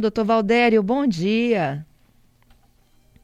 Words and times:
Doutor 0.00 0.24
Valdério, 0.24 0.80
bom 0.80 1.04
dia. 1.08 1.84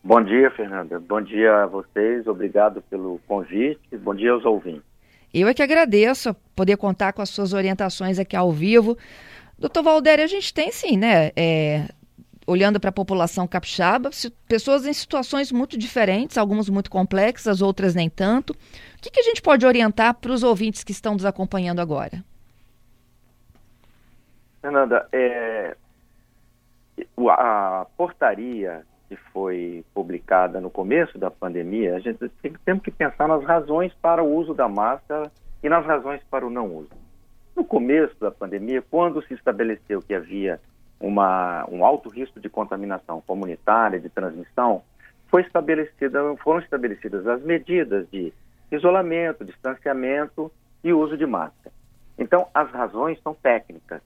Bom 0.03 0.21
dia, 0.21 0.51
Fernanda. 0.51 0.99
Bom 0.99 1.23
dia 1.23 1.63
a 1.63 1.67
vocês. 1.67 2.27
Obrigado 2.27 2.83
pelo 2.91 3.21
convite. 3.29 3.97
Bom 3.97 4.13
dia 4.13 4.33
aos 4.33 4.45
ouvintes. 4.45 4.83
Eu 5.33 5.47
é 5.47 5.55
que 5.55 5.63
agradeço 5.63 6.35
poder 6.57 6.77
contar 6.77 7.13
com 7.13 7.23
as 7.23 7.31
suas 7.31 7.53
orientações 7.53 8.19
aqui 8.19 8.35
ao 8.35 8.51
vivo. 8.51 8.99
Doutor 9.57 9.85
Valdério, 9.85 10.25
a 10.25 10.27
gente 10.27 10.53
tem 10.53 10.73
sim, 10.73 10.97
né? 10.97 11.31
É, 11.37 11.87
olhando 12.45 12.81
para 12.81 12.91
a 12.91 12.93
população 12.93 13.47
capixaba, 13.47 14.11
pessoas 14.49 14.85
em 14.85 14.93
situações 14.93 15.53
muito 15.53 15.79
diferentes, 15.79 16.37
algumas 16.37 16.69
muito 16.69 16.91
complexas, 16.91 17.63
outras 17.63 17.95
nem 17.95 18.11
tanto. 18.11 18.53
O 18.53 18.57
que, 19.01 19.13
que 19.13 19.21
a 19.21 19.25
gente 19.25 19.41
pode 19.41 19.65
orientar 19.65 20.13
para 20.15 20.33
os 20.33 20.43
ouvintes 20.43 20.83
que 20.83 20.91
estão 20.91 21.13
nos 21.13 21.25
acompanhando 21.25 21.79
agora? 21.79 22.25
Fernanda, 24.61 25.07
é, 25.13 25.77
a 27.29 27.87
portaria 27.97 28.85
que 29.09 29.17
foi 29.17 29.85
publicada 29.95 30.61
no 30.61 30.71
começo 30.71 31.19
da 31.19 31.31
pandemia, 31.31 31.97
a 31.97 32.01
gente 32.01 32.29
tem, 32.43 32.53
temos 32.65 32.83
que 32.83 32.91
pensar 32.91 33.29
nas 33.29 33.45
razões 33.45 33.93
para 33.95 34.23
o 34.23 34.35
uso 34.35 34.55
da 34.55 34.69
máscara 34.69 35.31
e 35.63 35.69
nas 35.69 35.85
razões 35.85 36.23
para 36.31 36.47
o 36.47 36.51
não 36.51 36.75
uso. 36.75 36.91
No 37.55 37.65
começo 37.65 38.15
da 38.19 38.31
pandemia, 38.31 38.83
quando 38.91 39.23
se 39.27 39.35
estabeleceu 39.35 40.01
que 40.01 40.15
havia 40.15 40.61
uma, 40.99 41.67
um 41.71 41.85
alto 41.85 42.09
risco 42.09 42.41
de 42.41 42.49
contaminação 42.49 43.21
comunitária, 43.21 44.01
de 44.01 44.09
transmissão, 44.09 44.83
foi 45.29 45.43
estabelecida, 45.43 46.21
foram 46.43 46.61
estabelecidas 46.61 47.27
as 47.27 47.43
medidas 47.43 48.09
de 48.11 48.33
isolamento, 48.71 49.45
distanciamento 49.45 50.51
e 50.83 50.93
uso 50.93 51.17
de 51.17 51.27
máscara. 51.27 51.75
Então, 52.19 52.49
as 52.55 52.71
razões 52.71 53.21
são 53.23 53.35
técnicas. 53.35 54.01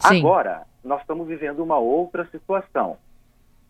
Sim. 0.00 0.20
Agora, 0.20 0.66
nós 0.82 1.00
estamos 1.00 1.26
vivendo 1.26 1.60
uma 1.60 1.78
outra 1.78 2.26
situação. 2.26 2.98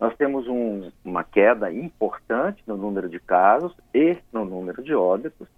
Nós 0.00 0.16
temos 0.16 0.48
um, 0.48 0.90
uma 1.04 1.22
queda 1.22 1.72
importante 1.72 2.62
no 2.66 2.76
número 2.76 3.08
de 3.08 3.20
casos 3.20 3.74
e 3.94 4.18
no 4.32 4.44
número 4.44 4.82
de 4.82 4.94
óbitos. 4.94 5.48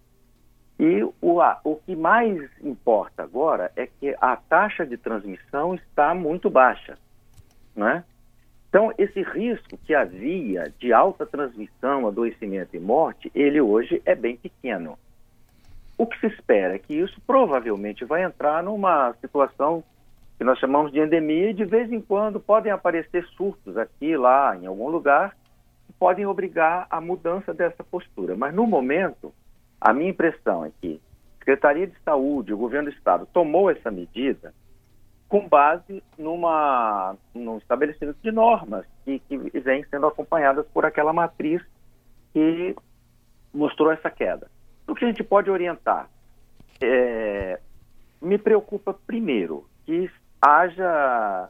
E 0.78 1.02
o, 1.02 1.40
o 1.64 1.76
que 1.76 1.96
mais 1.96 2.50
importa 2.62 3.22
agora 3.22 3.72
é 3.74 3.86
que 3.86 4.14
a 4.20 4.36
taxa 4.36 4.84
de 4.84 4.96
transmissão 4.98 5.74
está 5.74 6.14
muito 6.14 6.50
baixa. 6.50 6.98
Né? 7.74 8.04
Então, 8.68 8.92
esse 8.98 9.22
risco 9.22 9.78
que 9.78 9.94
havia 9.94 10.70
de 10.78 10.92
alta 10.92 11.24
transmissão, 11.24 12.06
adoecimento 12.06 12.76
e 12.76 12.78
morte, 12.78 13.32
ele 13.34 13.58
hoje 13.58 14.02
é 14.04 14.14
bem 14.14 14.36
pequeno. 14.36 14.98
O 15.96 16.06
que 16.06 16.20
se 16.20 16.26
espera 16.26 16.74
é 16.74 16.78
que 16.78 16.94
isso 16.94 17.18
provavelmente 17.26 18.04
vai 18.04 18.22
entrar 18.22 18.62
numa 18.62 19.14
situação 19.14 19.82
que 20.38 20.44
nós 20.44 20.58
chamamos 20.58 20.92
de 20.92 21.00
endemia, 21.00 21.50
e 21.50 21.54
de 21.54 21.64
vez 21.64 21.90
em 21.90 22.00
quando 22.00 22.38
podem 22.38 22.70
aparecer 22.70 23.24
surtos 23.36 23.76
aqui, 23.76 24.16
lá, 24.16 24.56
em 24.56 24.66
algum 24.66 24.88
lugar, 24.88 25.34
que 25.86 25.92
podem 25.94 26.26
obrigar 26.26 26.86
a 26.90 27.00
mudança 27.00 27.54
dessa 27.54 27.82
postura. 27.82 28.36
Mas, 28.36 28.54
no 28.54 28.66
momento, 28.66 29.32
a 29.80 29.92
minha 29.92 30.10
impressão 30.10 30.64
é 30.64 30.70
que 30.80 31.00
a 31.36 31.38
Secretaria 31.38 31.86
de 31.86 31.98
Saúde, 32.04 32.52
o 32.52 32.58
governo 32.58 32.90
do 32.90 32.96
Estado, 32.96 33.26
tomou 33.32 33.70
essa 33.70 33.90
medida 33.90 34.52
com 35.28 35.48
base 35.48 36.02
numa, 36.18 37.16
num 37.34 37.58
estabelecimento 37.58 38.18
de 38.22 38.30
normas 38.30 38.86
que, 39.04 39.18
que 39.20 39.36
vêm 39.36 39.84
sendo 39.90 40.06
acompanhadas 40.06 40.66
por 40.68 40.84
aquela 40.84 41.12
matriz 41.12 41.62
que 42.32 42.76
mostrou 43.52 43.90
essa 43.90 44.10
queda. 44.10 44.48
O 44.86 44.94
que 44.94 45.04
a 45.04 45.08
gente 45.08 45.24
pode 45.24 45.50
orientar? 45.50 46.08
É, 46.80 47.58
me 48.20 48.38
preocupa, 48.38 48.94
primeiro, 49.06 49.66
que 49.84 50.10
haja 50.40 51.48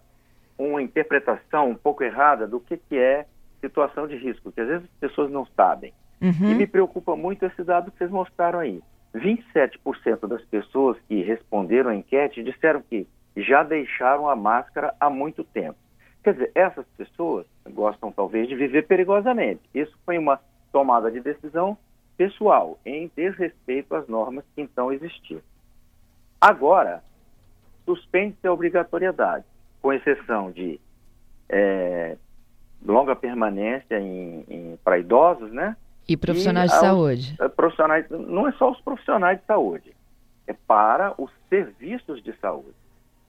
uma 0.58 0.82
interpretação 0.82 1.70
um 1.70 1.74
pouco 1.74 2.02
errada 2.02 2.46
do 2.46 2.60
que, 2.60 2.76
que 2.76 2.96
é 2.96 3.26
situação 3.60 4.06
de 4.06 4.16
risco, 4.16 4.52
que 4.52 4.60
às 4.60 4.68
vezes 4.68 4.84
as 4.84 4.98
pessoas 5.00 5.30
não 5.30 5.46
sabem. 5.56 5.92
Uhum. 6.20 6.50
E 6.50 6.54
me 6.54 6.66
preocupa 6.66 7.14
muito 7.14 7.44
esse 7.44 7.62
dado 7.62 7.90
que 7.90 7.98
vocês 7.98 8.10
mostraram 8.10 8.60
aí. 8.60 8.82
27% 9.14 10.26
das 10.26 10.42
pessoas 10.44 10.96
que 11.08 11.22
responderam 11.22 11.90
à 11.90 11.94
enquete 11.94 12.42
disseram 12.42 12.82
que 12.82 13.06
já 13.36 13.62
deixaram 13.62 14.28
a 14.28 14.36
máscara 14.36 14.94
há 14.98 15.10
muito 15.10 15.44
tempo. 15.44 15.78
Quer 16.22 16.32
dizer, 16.32 16.52
essas 16.54 16.86
pessoas 16.96 17.46
gostam 17.70 18.10
talvez 18.10 18.48
de 18.48 18.54
viver 18.54 18.86
perigosamente. 18.86 19.60
Isso 19.74 19.96
foi 20.04 20.18
uma 20.18 20.40
tomada 20.72 21.10
de 21.10 21.20
decisão 21.20 21.76
pessoal, 22.16 22.78
em 22.84 23.10
desrespeito 23.14 23.94
às 23.94 24.08
normas 24.08 24.44
que 24.54 24.62
então 24.62 24.92
existiam. 24.92 25.40
Agora, 26.40 27.02
suspende-se 27.86 28.46
a 28.46 28.52
obrigatoriedade, 28.52 29.44
com 29.80 29.92
exceção 29.92 30.50
de 30.50 30.78
é, 31.48 32.16
longa 32.84 33.16
permanência 33.16 33.98
em, 33.98 34.44
em 34.48 34.78
para 34.84 34.98
idosos, 34.98 35.50
né? 35.52 35.76
E 36.06 36.16
profissionais 36.16 36.70
e 36.70 36.74
de 36.74 36.80
saúde. 36.80 37.36
É, 37.40 37.48
profissionais, 37.48 38.06
não 38.10 38.46
é 38.46 38.52
só 38.52 38.70
os 38.70 38.80
profissionais 38.80 39.40
de 39.40 39.46
saúde, 39.46 39.94
é 40.46 40.52
para 40.52 41.14
os 41.16 41.30
serviços 41.48 42.22
de 42.22 42.32
saúde. 42.34 42.74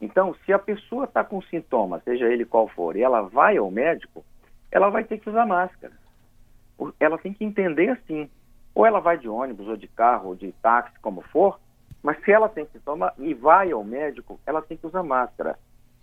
Então, 0.01 0.35
se 0.45 0.53
a 0.53 0.59
pessoa 0.59 1.05
está 1.05 1.23
com 1.23 1.41
sintomas, 1.43 2.03
seja 2.03 2.25
ele 2.25 2.45
qual 2.45 2.67
for, 2.67 2.95
e 2.95 3.01
ela 3.01 3.21
vai 3.21 3.57
ao 3.57 3.71
médico, 3.71 4.23
ela 4.71 4.89
vai 4.89 5.03
ter 5.03 5.17
que 5.17 5.29
usar 5.29 5.45
máscara. 5.45 5.93
Ela 6.99 7.17
tem 7.17 7.33
que 7.33 7.43
entender 7.43 7.89
assim. 7.89 8.29
Ou 8.75 8.85
ela 8.85 8.99
vai 8.99 9.17
de 9.17 9.27
ônibus, 9.27 9.67
ou 9.67 9.75
de 9.75 9.87
carro, 9.87 10.29
ou 10.29 10.35
de 10.35 10.51
táxi, 10.61 10.93
como 11.01 11.21
for, 11.21 11.59
mas 12.03 12.21
se 12.23 12.31
ela 12.31 12.49
tem 12.49 12.65
sintoma 12.67 13.13
e 13.17 13.33
vai 13.33 13.71
ao 13.71 13.83
médico, 13.83 14.39
ela 14.45 14.61
tem 14.61 14.77
que 14.77 14.87
usar 14.87 15.03
máscara. 15.03 15.57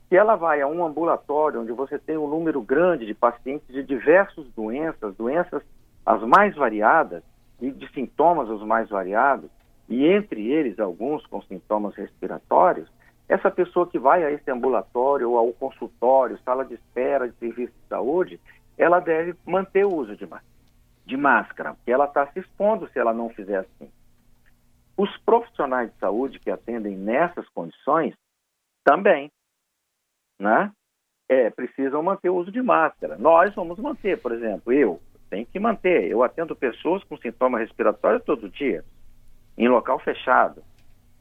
Se 0.08 0.16
ela 0.16 0.36
vai 0.36 0.60
a 0.60 0.66
um 0.66 0.84
ambulatório 0.84 1.60
onde 1.60 1.72
você 1.72 1.98
tem 1.98 2.16
um 2.16 2.28
número 2.28 2.60
grande 2.60 3.06
de 3.06 3.14
pacientes 3.14 3.66
de 3.68 3.82
diversas 3.82 4.46
doenças, 4.54 5.14
doenças 5.16 5.62
as 6.04 6.22
mais 6.22 6.54
variadas 6.54 7.22
e 7.60 7.70
de 7.70 7.90
sintomas 7.92 8.48
os 8.48 8.62
mais 8.62 8.88
variados, 8.88 9.50
e 9.88 10.06
entre 10.06 10.50
eles 10.50 10.78
alguns 10.78 11.26
com 11.26 11.40
sintomas 11.42 11.94
respiratórios, 11.94 12.90
essa 13.28 13.50
pessoa 13.50 13.86
que 13.86 13.98
vai 13.98 14.22
a 14.24 14.30
esse 14.30 14.50
ambulatório 14.50 15.30
ou 15.30 15.38
ao 15.38 15.52
consultório, 15.52 16.38
sala 16.44 16.64
de 16.64 16.74
espera 16.74 17.28
de 17.28 17.34
serviço 17.36 17.72
de 17.72 17.88
saúde, 17.88 18.40
ela 18.76 19.00
deve 19.00 19.34
manter 19.46 19.84
o 19.84 19.94
uso 19.94 20.16
de, 20.16 20.28
de 21.06 21.16
máscara, 21.16 21.74
porque 21.74 21.90
ela 21.90 22.04
está 22.04 22.26
se 22.28 22.40
expondo 22.40 22.88
se 22.88 22.98
ela 22.98 23.14
não 23.14 23.30
fizer 23.30 23.58
assim. 23.58 23.90
Os 24.96 25.16
profissionais 25.18 25.92
de 25.92 25.98
saúde 25.98 26.38
que 26.38 26.50
atendem 26.50 26.96
nessas 26.96 27.48
condições 27.48 28.14
também, 28.84 29.30
né? 30.38 30.70
É, 31.28 31.50
precisam 31.50 32.02
manter 32.02 32.28
o 32.28 32.36
uso 32.36 32.52
de 32.52 32.62
máscara. 32.62 33.16
Nós 33.16 33.54
vamos 33.54 33.78
manter, 33.78 34.20
por 34.20 34.32
exemplo, 34.32 34.72
eu 34.72 35.00
tenho 35.30 35.46
que 35.46 35.58
manter. 35.58 36.10
Eu 36.10 36.22
atendo 36.22 36.54
pessoas 36.54 37.02
com 37.04 37.16
sintoma 37.16 37.58
respiratório 37.58 38.20
todo 38.20 38.50
dia, 38.50 38.84
em 39.56 39.68
local 39.68 39.98
fechado, 39.98 40.62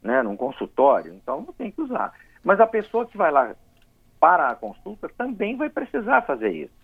né, 0.01 0.21
num 0.21 0.35
consultório, 0.35 1.13
então 1.13 1.45
eu 1.47 1.53
tenho 1.53 1.71
que 1.71 1.81
usar. 1.81 2.13
Mas 2.43 2.59
a 2.59 2.67
pessoa 2.67 3.05
que 3.05 3.17
vai 3.17 3.31
lá 3.31 3.55
para 4.19 4.49
a 4.49 4.55
consulta 4.55 5.09
também 5.17 5.55
vai 5.55 5.69
precisar 5.69 6.23
fazer 6.23 6.51
isso. 6.51 6.83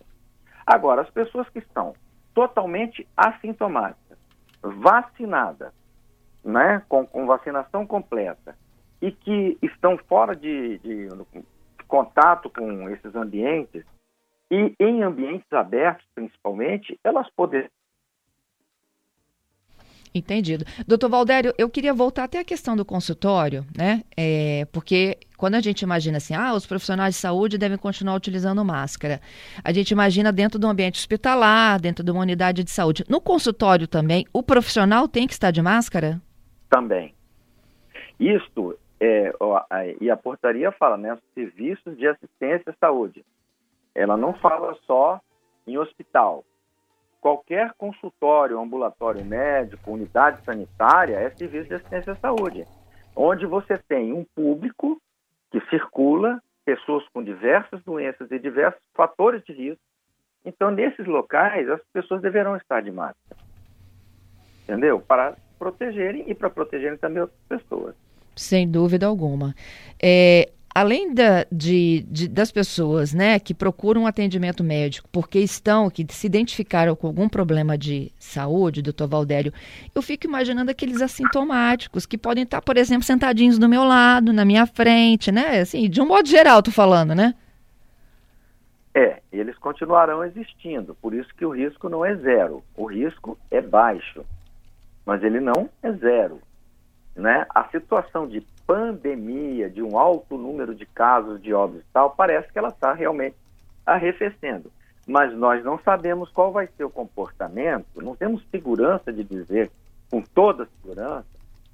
Agora, 0.66 1.02
as 1.02 1.10
pessoas 1.10 1.50
que 1.50 1.60
estão 1.60 1.94
totalmente 2.34 3.08
assintomáticas, 3.18 4.18
vacinadas, 4.62 5.74
né, 6.44 6.84
com, 6.88 7.06
com 7.06 7.26
vacinação 7.26 7.86
completa 7.86 8.56
e 9.02 9.12
que 9.12 9.58
estão 9.62 9.98
fora 9.98 10.36
de, 10.36 10.78
de, 10.80 11.08
de 11.08 11.84
contato 11.88 12.50
com 12.50 12.90
esses 12.90 13.16
ambientes 13.16 13.84
e 14.52 14.74
em 14.80 15.04
ambientes 15.04 15.52
abertos, 15.54 16.06
principalmente, 16.16 17.00
elas 17.04 17.30
poderão 17.36 17.70
Entendido. 20.14 20.66
Doutor 20.88 21.08
Valdério, 21.08 21.54
eu 21.58 21.70
queria 21.70 21.94
voltar 21.94 22.24
até 22.24 22.40
a 22.40 22.44
questão 22.44 22.76
do 22.76 22.84
consultório, 22.84 23.64
né? 23.78 24.04
É, 24.18 24.66
porque 24.72 25.20
quando 25.38 25.56
a 25.56 25.62
gente 25.62 25.84
imagina 25.84 26.18
assim, 26.18 26.34
ah, 26.34 26.54
os 26.54 26.66
profissionais 26.66 27.14
de 27.14 27.22
saúde 27.22 27.60
devem 27.60 27.78
continuar 27.78 28.16
utilizando 28.16 28.66
máscara. 28.66 29.22
A 29.64 29.72
gente 29.72 29.92
imagina 29.92 30.32
dentro 30.32 30.58
do 30.58 30.68
ambiente 30.68 31.00
hospitalar, 31.00 31.80
dentro 31.80 32.04
de 32.04 32.10
uma 32.10 32.22
unidade 32.22 32.64
de 32.64 32.72
saúde. 32.72 33.06
No 33.08 33.22
consultório 33.22 33.88
também, 33.88 34.26
o 34.34 34.42
profissional 34.42 35.08
tem 35.08 35.28
que 35.28 35.34
estar 35.34 35.52
de 35.52 35.62
máscara? 35.62 36.20
Também. 36.70 37.14
Isto, 38.20 38.78
é, 39.00 39.34
ó, 39.40 39.64
e 40.00 40.10
a 40.10 40.18
portaria 40.18 40.72
fala, 40.72 40.98
né, 40.98 41.18
serviços 41.34 41.98
de 41.98 42.08
assistência 42.08 42.72
à 42.72 42.74
saúde. 42.74 43.26
Ela 43.96 44.16
não 44.16 44.34
fala 44.34 44.76
só 44.86 45.20
em 45.66 45.78
hospital. 45.78 46.44
Qualquer 47.22 47.74
consultório, 47.78 48.60
ambulatório 48.60 49.24
médico, 49.26 49.92
unidade 49.92 50.44
sanitária 50.44 51.18
é 51.18 51.30
serviço 51.32 51.68
de 51.68 51.76
assistência 51.76 52.14
à 52.14 52.16
saúde, 52.16 52.66
onde 53.16 53.46
você 53.46 53.78
tem 53.78 54.14
um 54.14 54.24
público 54.24 55.02
que 55.52 55.60
circula, 55.70 56.42
pessoas 56.64 57.06
com 57.10 57.24
diversas 57.24 57.84
doenças 57.84 58.32
e 58.32 58.40
diversos 58.40 58.82
fatores 58.94 59.44
de 59.44 59.52
risco. 59.52 59.82
Então, 60.46 60.72
nesses 60.72 61.06
locais, 61.06 61.70
as 61.70 61.82
pessoas 61.92 62.22
deverão 62.22 62.56
estar 62.56 62.82
de 62.82 62.92
máscara. 62.92 63.42
Entendeu? 64.64 65.00
Para 65.02 65.36
protegerem 65.60 66.24
e 66.26 66.34
para 66.34 66.50
protegerem 66.50 66.98
também 66.98 67.22
outras 67.22 67.40
pessoas. 67.48 67.94
Sem 68.36 68.72
dúvida 68.72 69.06
alguma. 69.06 69.54
É, 70.02 70.50
além 70.74 71.14
da, 71.14 71.46
de, 71.52 72.06
de, 72.10 72.28
das 72.28 72.52
pessoas 72.52 73.14
né, 73.14 73.38
que 73.38 73.54
procuram 73.54 74.08
atendimento 74.08 74.64
médico 74.64 75.10
porque 75.12 75.40
estão, 75.40 75.90
que 75.90 76.06
se 76.10 76.26
identificaram 76.26 76.96
com 76.96 77.08
algum 77.08 77.28
problema 77.28 77.78
de 77.78 78.12
saúde, 78.18 78.82
doutor 78.82 79.08
Valdério, 79.08 79.54
eu 79.94 80.02
fico 80.02 80.26
imaginando 80.26 80.72
aqueles 80.72 81.02
assintomáticos 81.02 82.06
que 82.06 82.18
podem 82.18 82.44
estar, 82.44 82.62
por 82.62 82.78
exemplo, 82.78 83.04
sentadinhos 83.04 83.60
do 83.60 83.68
meu 83.68 83.84
lado, 83.84 84.32
na 84.32 84.46
minha 84.46 84.66
frente, 84.66 85.32
né? 85.32 85.60
Assim, 85.60 85.90
de 85.90 86.02
um 86.02 86.08
modo 86.08 86.28
geral, 86.28 86.64
tô 86.64 86.72
falando, 86.72 87.14
né? 87.14 87.36
É, 88.94 89.22
eles 89.32 89.58
continuarão 89.58 90.24
existindo, 90.24 90.96
por 90.96 91.14
isso 91.14 91.30
que 91.36 91.46
o 91.46 91.52
risco 91.52 91.90
não 91.90 92.04
é 92.06 92.16
zero. 92.16 92.64
O 92.76 92.86
risco 92.86 93.38
é 93.52 93.62
baixo, 93.62 94.26
mas 95.10 95.24
ele 95.24 95.40
não 95.40 95.68
é 95.82 95.92
zero. 95.92 96.40
Né? 97.16 97.44
A 97.50 97.68
situação 97.70 98.28
de 98.28 98.42
pandemia, 98.68 99.68
de 99.68 99.82
um 99.82 99.98
alto 99.98 100.38
número 100.38 100.76
de 100.76 100.86
casos 100.86 101.42
de 101.42 101.52
óbitos 101.52 101.82
e 101.82 101.92
tal, 101.92 102.12
parece 102.12 102.54
que 102.54 102.60
ela 102.60 102.68
está 102.68 102.94
realmente 102.94 103.36
arrefecendo. 103.84 104.72
Mas 105.08 105.36
nós 105.36 105.64
não 105.64 105.80
sabemos 105.80 106.30
qual 106.30 106.52
vai 106.52 106.70
ser 106.78 106.84
o 106.84 106.92
comportamento, 106.92 107.88
não 107.96 108.16
temos 108.16 108.46
segurança 108.52 109.12
de 109.12 109.24
dizer 109.24 109.72
com 110.12 110.22
toda 110.22 110.70
segurança 110.80 111.26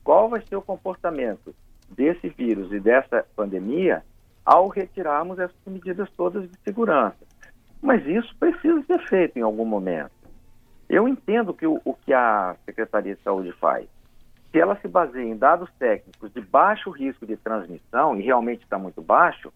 qual 0.01 0.29
vai 0.29 0.41
ser 0.47 0.55
o 0.55 0.61
comportamento 0.61 1.53
desse 1.89 2.29
vírus 2.29 2.71
e 2.71 2.79
dessa 2.79 3.25
pandemia 3.35 4.01
ao 4.45 4.69
retirarmos 4.69 5.39
essas 5.39 5.57
medidas 5.67 6.09
todas 6.15 6.49
de 6.49 6.57
segurança. 6.63 7.17
Mas 7.81 8.07
isso 8.07 8.33
precisa 8.39 8.81
ser 8.83 8.99
feito 9.09 9.37
em 9.37 9.41
algum 9.41 9.65
momento. 9.65 10.14
Eu 10.89 11.07
entendo 11.07 11.53
que 11.53 11.65
o, 11.65 11.81
o 11.83 11.93
que 11.93 12.13
a 12.13 12.55
Secretaria 12.65 13.15
de 13.15 13.21
Saúde 13.21 13.51
faz 13.53 13.87
se 14.55 14.61
ela 14.61 14.77
se 14.77 14.87
baseia 14.87 15.25
em 15.25 15.35
dados 15.35 15.69
técnicos 15.77 16.31
de 16.31 16.39
baixo 16.39 16.89
risco 16.89 17.25
de 17.25 17.35
transmissão, 17.35 18.17
e 18.17 18.21
realmente 18.21 18.63
está 18.63 18.79
muito 18.79 19.01
baixo, 19.01 19.51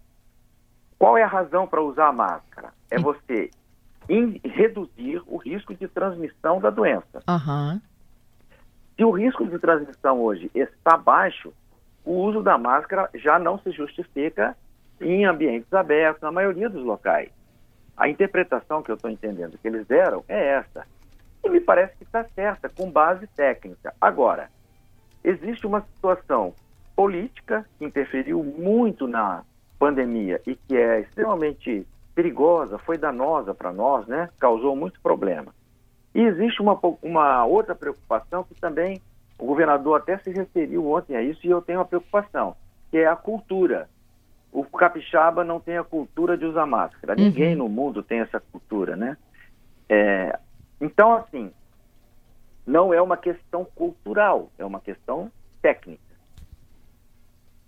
qual 0.97 1.17
é 1.17 1.23
a 1.23 1.27
razão 1.27 1.65
para 1.65 1.81
usar 1.81 2.09
a 2.09 2.11
máscara? 2.11 2.73
É 2.91 2.99
você 2.99 3.49
in, 4.09 4.41
reduzir 4.43 5.23
o 5.25 5.37
risco 5.37 5.73
de 5.73 5.87
transmissão 5.87 6.59
da 6.59 6.69
doença. 6.69 7.23
Uhum. 7.29 7.79
Se 8.97 9.05
o 9.05 9.11
risco 9.11 9.47
de 9.47 9.57
transmissão 9.57 10.21
hoje 10.21 10.51
está 10.53 10.97
baixo, 10.97 11.53
o 12.03 12.15
uso 12.15 12.43
da 12.43 12.57
máscara 12.57 13.09
já 13.15 13.39
não 13.39 13.57
se 13.59 13.71
justifica 13.71 14.57
em 14.99 15.23
ambientes 15.23 15.71
abertos, 15.71 16.21
na 16.21 16.31
maioria 16.33 16.69
dos 16.69 16.83
locais. 16.83 17.29
A 17.95 18.09
interpretação 18.09 18.83
que 18.83 18.91
eu 18.91 18.95
estou 18.95 19.09
entendendo 19.09 19.57
que 19.57 19.65
eles 19.65 19.87
deram 19.87 20.25
é 20.27 20.57
essa. 20.57 20.85
E 21.43 21.49
me 21.49 21.59
parece 21.59 21.95
que 21.97 22.03
está 22.03 22.23
certa, 22.35 22.69
com 22.69 22.91
base 22.91 23.27
técnica. 23.27 23.93
Agora, 23.99 24.49
existe 25.23 25.65
uma 25.65 25.81
situação 25.81 26.53
política 26.95 27.65
que 27.77 27.85
interferiu 27.85 28.43
muito 28.43 29.07
na 29.07 29.43
pandemia 29.77 30.41
e 30.45 30.55
que 30.55 30.75
é 30.75 30.99
extremamente 30.99 31.87
perigosa, 32.13 32.77
foi 32.77 32.97
danosa 32.97 33.53
para 33.53 33.71
nós, 33.71 34.05
né? 34.07 34.29
Causou 34.37 34.75
muito 34.75 34.99
problema. 34.99 35.53
E 36.13 36.21
existe 36.21 36.61
uma, 36.61 36.77
uma 37.01 37.45
outra 37.45 37.73
preocupação 37.73 38.43
que 38.43 38.55
também 38.55 39.01
o 39.37 39.45
governador 39.45 40.01
até 40.01 40.17
se 40.17 40.31
referiu 40.31 40.91
ontem 40.91 41.15
a 41.15 41.21
isso 41.21 41.39
e 41.47 41.49
eu 41.49 41.61
tenho 41.61 41.79
uma 41.79 41.85
preocupação, 41.85 42.57
que 42.91 42.97
é 42.97 43.07
a 43.07 43.15
cultura. 43.15 43.89
O 44.51 44.65
capixaba 44.65 45.45
não 45.45 45.61
tem 45.61 45.77
a 45.77 45.83
cultura 45.83 46.37
de 46.37 46.43
usar 46.43 46.65
máscara. 46.65 47.15
Uhum. 47.17 47.25
Ninguém 47.25 47.55
no 47.55 47.69
mundo 47.69 48.03
tem 48.03 48.19
essa 48.19 48.39
cultura, 48.39 48.97
né? 48.97 49.15
É, 49.87 50.37
então, 50.79 51.13
assim, 51.13 51.51
não 52.65 52.93
é 52.93 53.01
uma 53.01 53.17
questão 53.17 53.65
cultural, 53.65 54.51
é 54.57 54.65
uma 54.65 54.79
questão 54.79 55.31
técnica. 55.61 56.03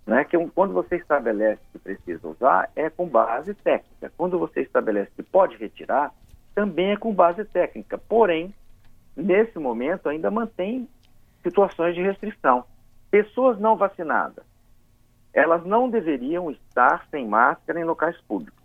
Né? 0.06 0.24
Que 0.24 0.38
quando 0.48 0.72
você 0.72 0.96
estabelece 0.96 1.60
que 1.72 1.78
precisa 1.78 2.26
usar, 2.26 2.70
é 2.74 2.88
com 2.88 3.06
base 3.06 3.54
técnica. 3.54 4.12
Quando 4.16 4.38
você 4.38 4.62
estabelece 4.62 5.10
que 5.14 5.22
pode 5.22 5.56
retirar, 5.56 6.12
também 6.54 6.92
é 6.92 6.96
com 6.96 7.12
base 7.12 7.44
técnica. 7.44 7.98
Porém, 7.98 8.54
nesse 9.16 9.58
momento, 9.58 10.08
ainda 10.08 10.30
mantém 10.30 10.88
situações 11.42 11.94
de 11.94 12.02
restrição. 12.02 12.64
Pessoas 13.10 13.58
não 13.58 13.76
vacinadas, 13.76 14.44
elas 15.34 15.64
não 15.64 15.88
deveriam 15.88 16.50
estar 16.50 17.06
sem 17.10 17.26
máscara 17.26 17.80
em 17.80 17.84
locais 17.84 18.18
públicos. 18.22 18.61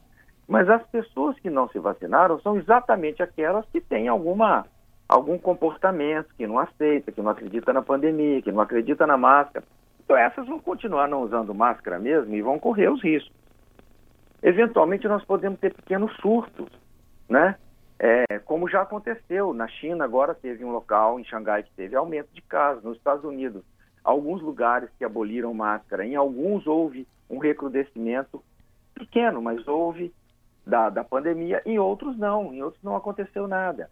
Mas 0.48 0.70
as 0.70 0.86
pessoas 0.88 1.38
que 1.40 1.50
não 1.50 1.68
se 1.70 1.78
vacinaram 1.78 2.40
são 2.40 2.58
exatamente 2.58 3.22
aquelas 3.22 3.66
que 3.68 3.82
têm 3.82 4.08
alguma 4.08 4.66
algum 5.08 5.38
comportamento 5.38 6.34
que 6.36 6.46
não 6.46 6.60
aceita, 6.60 7.12
que 7.12 7.22
não 7.22 7.32
acredita 7.32 7.72
na 7.72 7.82
pandemia, 7.82 8.42
que 8.42 8.52
não 8.52 8.60
acredita 8.60 9.08
na 9.08 9.18
máscara. 9.18 9.66
Então 10.04 10.18
essas 10.18 10.48
vão 10.48 10.60
continuar 10.60 11.08
não 11.08 11.22
usando 11.22 11.54
máscara 11.54 11.98
mesmo 12.00 12.34
e 12.36 12.42
vão 12.42 12.60
correr 12.60 12.90
os 12.90 13.02
riscos. 13.02 13.32
Eventualmente 14.42 15.08
nós 15.08 15.24
podemos 15.24 15.60
ter 15.60 15.74
pequenos 15.74 16.14
surtos, 16.18 16.70
né? 17.30 17.56
É, 18.00 18.40
como 18.40 18.70
já 18.70 18.82
aconteceu 18.84 19.54
na 19.54 19.68
China, 19.68 20.04
agora 20.04 20.36
teve 20.36 20.64
um 20.64 20.72
local 20.72 21.20
em 21.20 21.24
Xangai 21.24 21.64
que 21.64 21.72
teve 21.72 21.96
aumento 21.96 22.30
de 22.32 22.42
casos. 22.42 22.84
Nos 22.84 22.98
Estados 22.98 23.24
Unidos, 23.24 23.64
alguns 24.04 24.42
lugares 24.42 24.90
que 24.98 25.04
aboliram 25.04 25.54
máscara, 25.54 26.06
em 26.06 26.16
alguns 26.16 26.68
houve 26.68 27.08
um 27.30 27.40
recrudescimento 27.40 28.44
pequeno, 28.94 29.42
mas 29.42 29.68
houve 29.68 30.14
da, 30.68 30.90
da 30.90 31.04
pandemia, 31.04 31.62
em 31.66 31.80
outros 31.80 32.18
não, 32.18 32.54
em 32.54 32.62
outros 32.62 32.84
não 32.84 32.96
aconteceu 32.96 33.48
nada. 33.48 33.90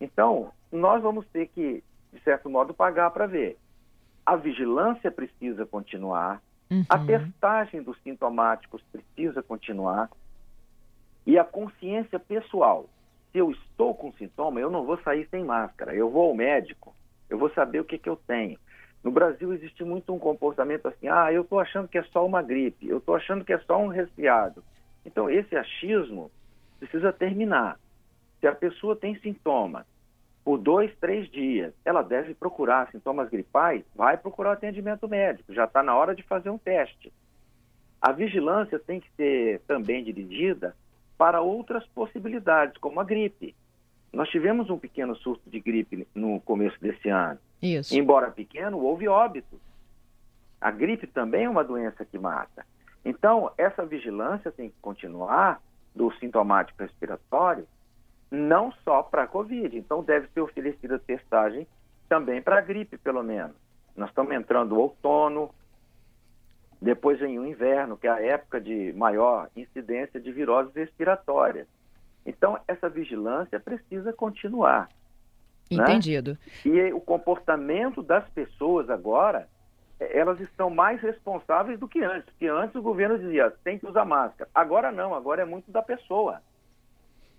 Então, 0.00 0.52
nós 0.70 1.02
vamos 1.02 1.26
ter 1.28 1.48
que, 1.48 1.82
de 2.12 2.20
certo 2.22 2.48
modo, 2.48 2.74
pagar 2.74 3.10
para 3.10 3.26
ver. 3.26 3.58
A 4.24 4.36
vigilância 4.36 5.10
precisa 5.10 5.64
continuar, 5.64 6.42
uhum. 6.70 6.84
a 6.88 6.98
testagem 6.98 7.82
dos 7.82 8.00
sintomáticos 8.02 8.82
precisa 8.92 9.42
continuar 9.42 10.10
e 11.26 11.38
a 11.38 11.44
consciência 11.44 12.18
pessoal. 12.18 12.86
Se 13.32 13.38
eu 13.38 13.50
estou 13.50 13.94
com 13.94 14.12
sintoma, 14.12 14.60
eu 14.60 14.70
não 14.70 14.84
vou 14.84 14.98
sair 14.98 15.26
sem 15.30 15.44
máscara. 15.44 15.94
Eu 15.94 16.10
vou 16.10 16.28
ao 16.28 16.34
médico, 16.34 16.94
eu 17.28 17.38
vou 17.38 17.50
saber 17.50 17.80
o 17.80 17.84
que, 17.84 17.98
que 17.98 18.08
eu 18.08 18.16
tenho. 18.16 18.58
No 19.02 19.10
Brasil 19.10 19.52
existe 19.54 19.82
muito 19.84 20.12
um 20.12 20.18
comportamento 20.18 20.86
assim: 20.86 21.08
ah, 21.08 21.32
eu 21.32 21.42
estou 21.42 21.58
achando 21.58 21.88
que 21.88 21.96
é 21.96 22.02
só 22.04 22.26
uma 22.26 22.42
gripe, 22.42 22.88
eu 22.88 22.98
estou 22.98 23.14
achando 23.14 23.44
que 23.44 23.52
é 23.52 23.58
só 23.60 23.80
um 23.80 23.88
resfriado. 23.88 24.62
Então, 25.04 25.30
esse 25.30 25.56
achismo 25.56 26.30
precisa 26.78 27.12
terminar. 27.12 27.78
Se 28.40 28.46
a 28.46 28.54
pessoa 28.54 28.96
tem 28.96 29.14
sintomas 29.20 29.84
por 30.44 30.58
dois, 30.58 30.90
três 30.98 31.30
dias, 31.30 31.72
ela 31.84 32.02
deve 32.02 32.34
procurar 32.34 32.90
sintomas 32.90 33.28
gripais, 33.28 33.84
vai 33.94 34.16
procurar 34.16 34.52
atendimento 34.52 35.06
médico, 35.06 35.52
já 35.52 35.64
está 35.64 35.82
na 35.82 35.94
hora 35.94 36.14
de 36.14 36.22
fazer 36.22 36.48
um 36.48 36.58
teste. 36.58 37.12
A 38.00 38.12
vigilância 38.12 38.78
tem 38.78 38.98
que 38.98 39.10
ser 39.14 39.60
também 39.66 40.02
dirigida 40.02 40.74
para 41.18 41.42
outras 41.42 41.86
possibilidades, 41.88 42.78
como 42.78 42.98
a 42.98 43.04
gripe. 43.04 43.54
Nós 44.10 44.28
tivemos 44.30 44.70
um 44.70 44.78
pequeno 44.78 45.14
surto 45.14 45.48
de 45.50 45.60
gripe 45.60 46.06
no 46.14 46.40
começo 46.40 46.80
desse 46.80 47.10
ano. 47.10 47.38
Isso. 47.60 47.94
Embora 47.94 48.30
pequeno, 48.30 48.78
houve 48.78 49.06
óbito. 49.06 49.60
A 50.58 50.70
gripe 50.70 51.06
também 51.06 51.44
é 51.44 51.50
uma 51.50 51.62
doença 51.62 52.04
que 52.04 52.18
mata. 52.18 52.66
Então, 53.04 53.50
essa 53.56 53.84
vigilância 53.84 54.52
tem 54.52 54.70
que 54.70 54.76
continuar 54.80 55.60
do 55.94 56.12
sintomático 56.14 56.82
respiratório 56.82 57.66
não 58.30 58.72
só 58.84 59.02
para 59.02 59.24
a 59.24 59.26
Covid. 59.26 59.76
Então, 59.76 60.02
deve 60.02 60.28
ser 60.28 60.40
oferecida 60.40 60.98
testagem 60.98 61.66
também 62.08 62.40
para 62.40 62.58
a 62.58 62.60
gripe, 62.60 62.96
pelo 62.98 63.22
menos. 63.22 63.56
Nós 63.96 64.08
estamos 64.10 64.32
entrando 64.32 64.74
no 64.74 64.80
outono, 64.80 65.50
depois 66.80 67.18
vem 67.18 67.38
o 67.38 67.46
inverno, 67.46 67.96
que 67.96 68.06
é 68.06 68.10
a 68.10 68.22
época 68.22 68.60
de 68.60 68.92
maior 68.94 69.50
incidência 69.56 70.20
de 70.20 70.32
viroses 70.32 70.72
respiratórias. 70.74 71.66
Então, 72.24 72.58
essa 72.66 72.88
vigilância 72.88 73.58
precisa 73.58 74.12
continuar. 74.12 74.88
Né? 75.70 75.82
Entendido. 75.82 76.38
Né? 76.64 76.72
E 76.88 76.92
o 76.92 77.00
comportamento 77.00 78.02
das 78.02 78.28
pessoas 78.30 78.88
agora, 78.88 79.48
elas 80.00 80.40
estão 80.40 80.70
mais 80.70 81.00
responsáveis 81.00 81.78
do 81.78 81.86
que 81.86 82.02
antes. 82.02 82.24
Porque 82.30 82.46
antes 82.46 82.74
o 82.74 82.82
governo 82.82 83.18
dizia, 83.18 83.52
tem 83.62 83.78
que 83.78 83.86
usar 83.86 84.04
máscara. 84.04 84.50
Agora 84.54 84.90
não, 84.90 85.14
agora 85.14 85.42
é 85.42 85.44
muito 85.44 85.70
da 85.70 85.82
pessoa. 85.82 86.40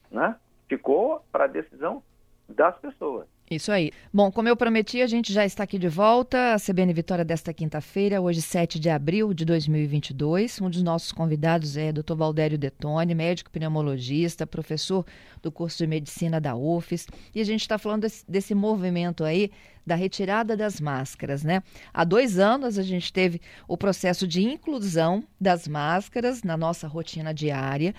Né? 0.10 0.36
ficou 0.72 1.22
para 1.30 1.44
a 1.44 1.48
decisão 1.48 2.02
das 2.48 2.78
pessoas. 2.78 3.28
Isso 3.50 3.70
aí. 3.70 3.92
Bom, 4.14 4.32
como 4.32 4.48
eu 4.48 4.56
prometi, 4.56 5.02
a 5.02 5.08
gente 5.08 5.34
já 5.34 5.46
está 5.46 5.64
aqui 5.64 5.78
de 5.78 5.90
volta. 5.90 6.54
A 6.54 6.58
CBN 6.58 6.94
Vitória 6.94 7.26
desta 7.26 7.54
quinta-feira, 7.54 8.22
hoje 8.22 8.42
7 8.42 8.80
de 8.80 8.90
abril 8.90 9.34
de 9.34 9.44
2022. 9.44 10.62
Um 10.62 10.70
dos 10.70 10.82
nossos 10.82 11.12
convidados 11.12 11.76
é 11.76 11.92
Dr. 11.92 12.16
Valdério 12.16 12.58
Detone, 12.58 13.14
médico 13.14 13.52
pneumologista, 13.52 14.48
professor 14.48 15.06
do 15.42 15.52
curso 15.52 15.80
de 15.80 15.88
medicina 15.88 16.40
da 16.40 16.56
UFES. 16.56 17.08
E 17.36 17.42
a 17.42 17.44
gente 17.44 17.60
está 17.60 17.78
falando 17.78 18.04
desse, 18.04 18.24
desse 18.30 18.56
movimento 18.56 19.26
aí 19.26 19.52
da 19.86 19.96
retirada 19.96 20.56
das 20.56 20.80
máscaras, 20.80 21.44
né? 21.44 21.64
Há 21.94 22.04
dois 22.04 22.38
anos 22.40 22.78
a 22.78 22.84
gente 22.84 23.12
teve 23.12 23.42
o 23.68 23.78
processo 23.78 24.28
de 24.28 24.42
inclusão 24.42 25.24
das 25.40 25.68
máscaras 25.68 26.44
na 26.44 26.56
nossa 26.56 26.88
rotina 26.88 27.34
diária 27.34 27.94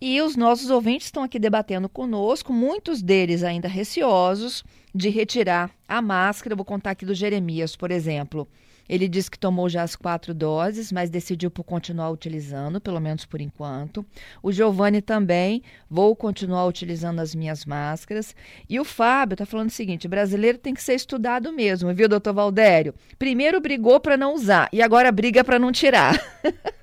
e 0.00 0.20
os 0.22 0.34
nossos 0.34 0.70
ouvintes 0.70 1.08
estão 1.08 1.22
aqui 1.22 1.38
debatendo 1.38 1.88
conosco, 1.88 2.52
muitos 2.52 3.02
deles 3.02 3.42
ainda 3.42 3.68
receosos 3.68 4.64
de 4.94 5.10
retirar 5.10 5.70
a 5.86 6.00
máscara. 6.00 6.54
Eu 6.54 6.56
vou 6.56 6.64
contar 6.64 6.92
aqui 6.92 7.04
do 7.04 7.14
Jeremias, 7.14 7.76
por 7.76 7.90
exemplo. 7.90 8.48
Ele 8.90 9.06
disse 9.06 9.30
que 9.30 9.38
tomou 9.38 9.68
já 9.68 9.84
as 9.84 9.94
quatro 9.94 10.34
doses, 10.34 10.90
mas 10.90 11.08
decidiu 11.08 11.48
por 11.48 11.62
continuar 11.62 12.10
utilizando, 12.10 12.80
pelo 12.80 12.98
menos 12.98 13.24
por 13.24 13.40
enquanto. 13.40 14.04
O 14.42 14.50
Giovanni 14.50 15.00
também, 15.00 15.62
vou 15.88 16.16
continuar 16.16 16.66
utilizando 16.66 17.20
as 17.20 17.32
minhas 17.32 17.64
máscaras. 17.64 18.34
E 18.68 18.80
o 18.80 18.84
Fábio 18.84 19.34
está 19.34 19.46
falando 19.46 19.68
o 19.68 19.72
seguinte: 19.72 20.08
brasileiro 20.08 20.58
tem 20.58 20.74
que 20.74 20.82
ser 20.82 20.94
estudado 20.94 21.52
mesmo, 21.52 21.94
viu, 21.94 22.08
doutor 22.08 22.32
Valdério? 22.32 22.92
Primeiro 23.16 23.60
brigou 23.60 24.00
para 24.00 24.16
não 24.16 24.34
usar 24.34 24.68
e 24.72 24.82
agora 24.82 25.12
briga 25.12 25.44
para 25.44 25.56
não 25.56 25.70
tirar. 25.70 26.16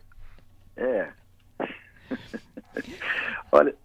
é. 0.77 1.09
Olha, 3.51 3.75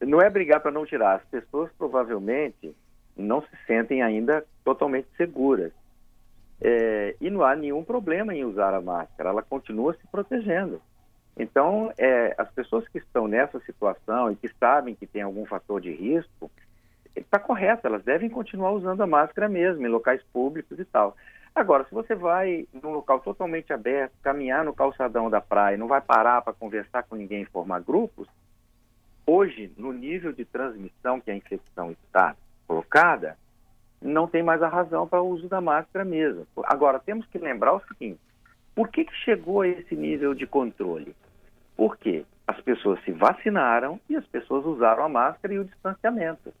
não 0.00 0.20
é 0.20 0.28
brigar 0.28 0.58
para 0.58 0.72
não 0.72 0.84
tirar. 0.84 1.14
As 1.14 1.24
pessoas 1.26 1.70
provavelmente 1.78 2.74
não 3.16 3.42
se 3.42 3.56
sentem 3.64 4.02
ainda 4.02 4.44
totalmente 4.64 5.06
seguras. 5.16 5.70
É, 6.66 7.14
e 7.20 7.28
não 7.28 7.44
há 7.44 7.54
nenhum 7.54 7.84
problema 7.84 8.34
em 8.34 8.42
usar 8.42 8.72
a 8.72 8.80
máscara, 8.80 9.28
ela 9.28 9.42
continua 9.42 9.92
se 9.92 10.06
protegendo. 10.06 10.80
Então, 11.36 11.92
é, 11.98 12.34
as 12.38 12.50
pessoas 12.52 12.88
que 12.88 12.96
estão 12.96 13.28
nessa 13.28 13.60
situação 13.60 14.32
e 14.32 14.36
que 14.36 14.48
sabem 14.58 14.94
que 14.94 15.06
tem 15.06 15.20
algum 15.20 15.44
fator 15.44 15.78
de 15.78 15.92
risco, 15.92 16.50
está 17.14 17.38
correto, 17.38 17.86
elas 17.86 18.02
devem 18.02 18.30
continuar 18.30 18.72
usando 18.72 19.02
a 19.02 19.06
máscara 19.06 19.46
mesmo, 19.46 19.86
em 19.86 19.90
locais 19.90 20.22
públicos 20.32 20.78
e 20.78 20.86
tal. 20.86 21.14
Agora, 21.54 21.84
se 21.84 21.94
você 21.94 22.14
vai 22.14 22.66
num 22.72 22.92
local 22.92 23.20
totalmente 23.20 23.70
aberto, 23.70 24.14
caminhar 24.22 24.64
no 24.64 24.72
calçadão 24.72 25.28
da 25.28 25.42
praia, 25.42 25.76
não 25.76 25.86
vai 25.86 26.00
parar 26.00 26.40
para 26.40 26.54
conversar 26.54 27.02
com 27.02 27.14
ninguém 27.14 27.42
e 27.42 27.46
formar 27.46 27.80
grupos, 27.80 28.26
hoje, 29.26 29.70
no 29.76 29.92
nível 29.92 30.32
de 30.32 30.46
transmissão 30.46 31.20
que 31.20 31.30
a 31.30 31.36
infecção 31.36 31.90
está 31.90 32.34
colocada, 32.66 33.36
não 34.04 34.28
tem 34.28 34.42
mais 34.42 34.62
a 34.62 34.68
razão 34.68 35.08
para 35.08 35.22
o 35.22 35.28
uso 35.28 35.48
da 35.48 35.60
máscara 35.60 36.04
mesmo. 36.04 36.46
Agora, 36.64 36.98
temos 36.98 37.26
que 37.26 37.38
lembrar 37.38 37.72
o 37.72 37.82
seguinte: 37.88 38.20
por 38.74 38.88
que, 38.88 39.04
que 39.04 39.14
chegou 39.16 39.62
a 39.62 39.68
esse 39.68 39.96
nível 39.96 40.34
de 40.34 40.46
controle? 40.46 41.16
Porque 41.76 42.24
as 42.46 42.60
pessoas 42.60 43.02
se 43.04 43.12
vacinaram 43.12 43.98
e 44.08 44.14
as 44.14 44.26
pessoas 44.26 44.64
usaram 44.66 45.04
a 45.04 45.08
máscara 45.08 45.54
e 45.54 45.58
o 45.58 45.64
distanciamento. 45.64 46.52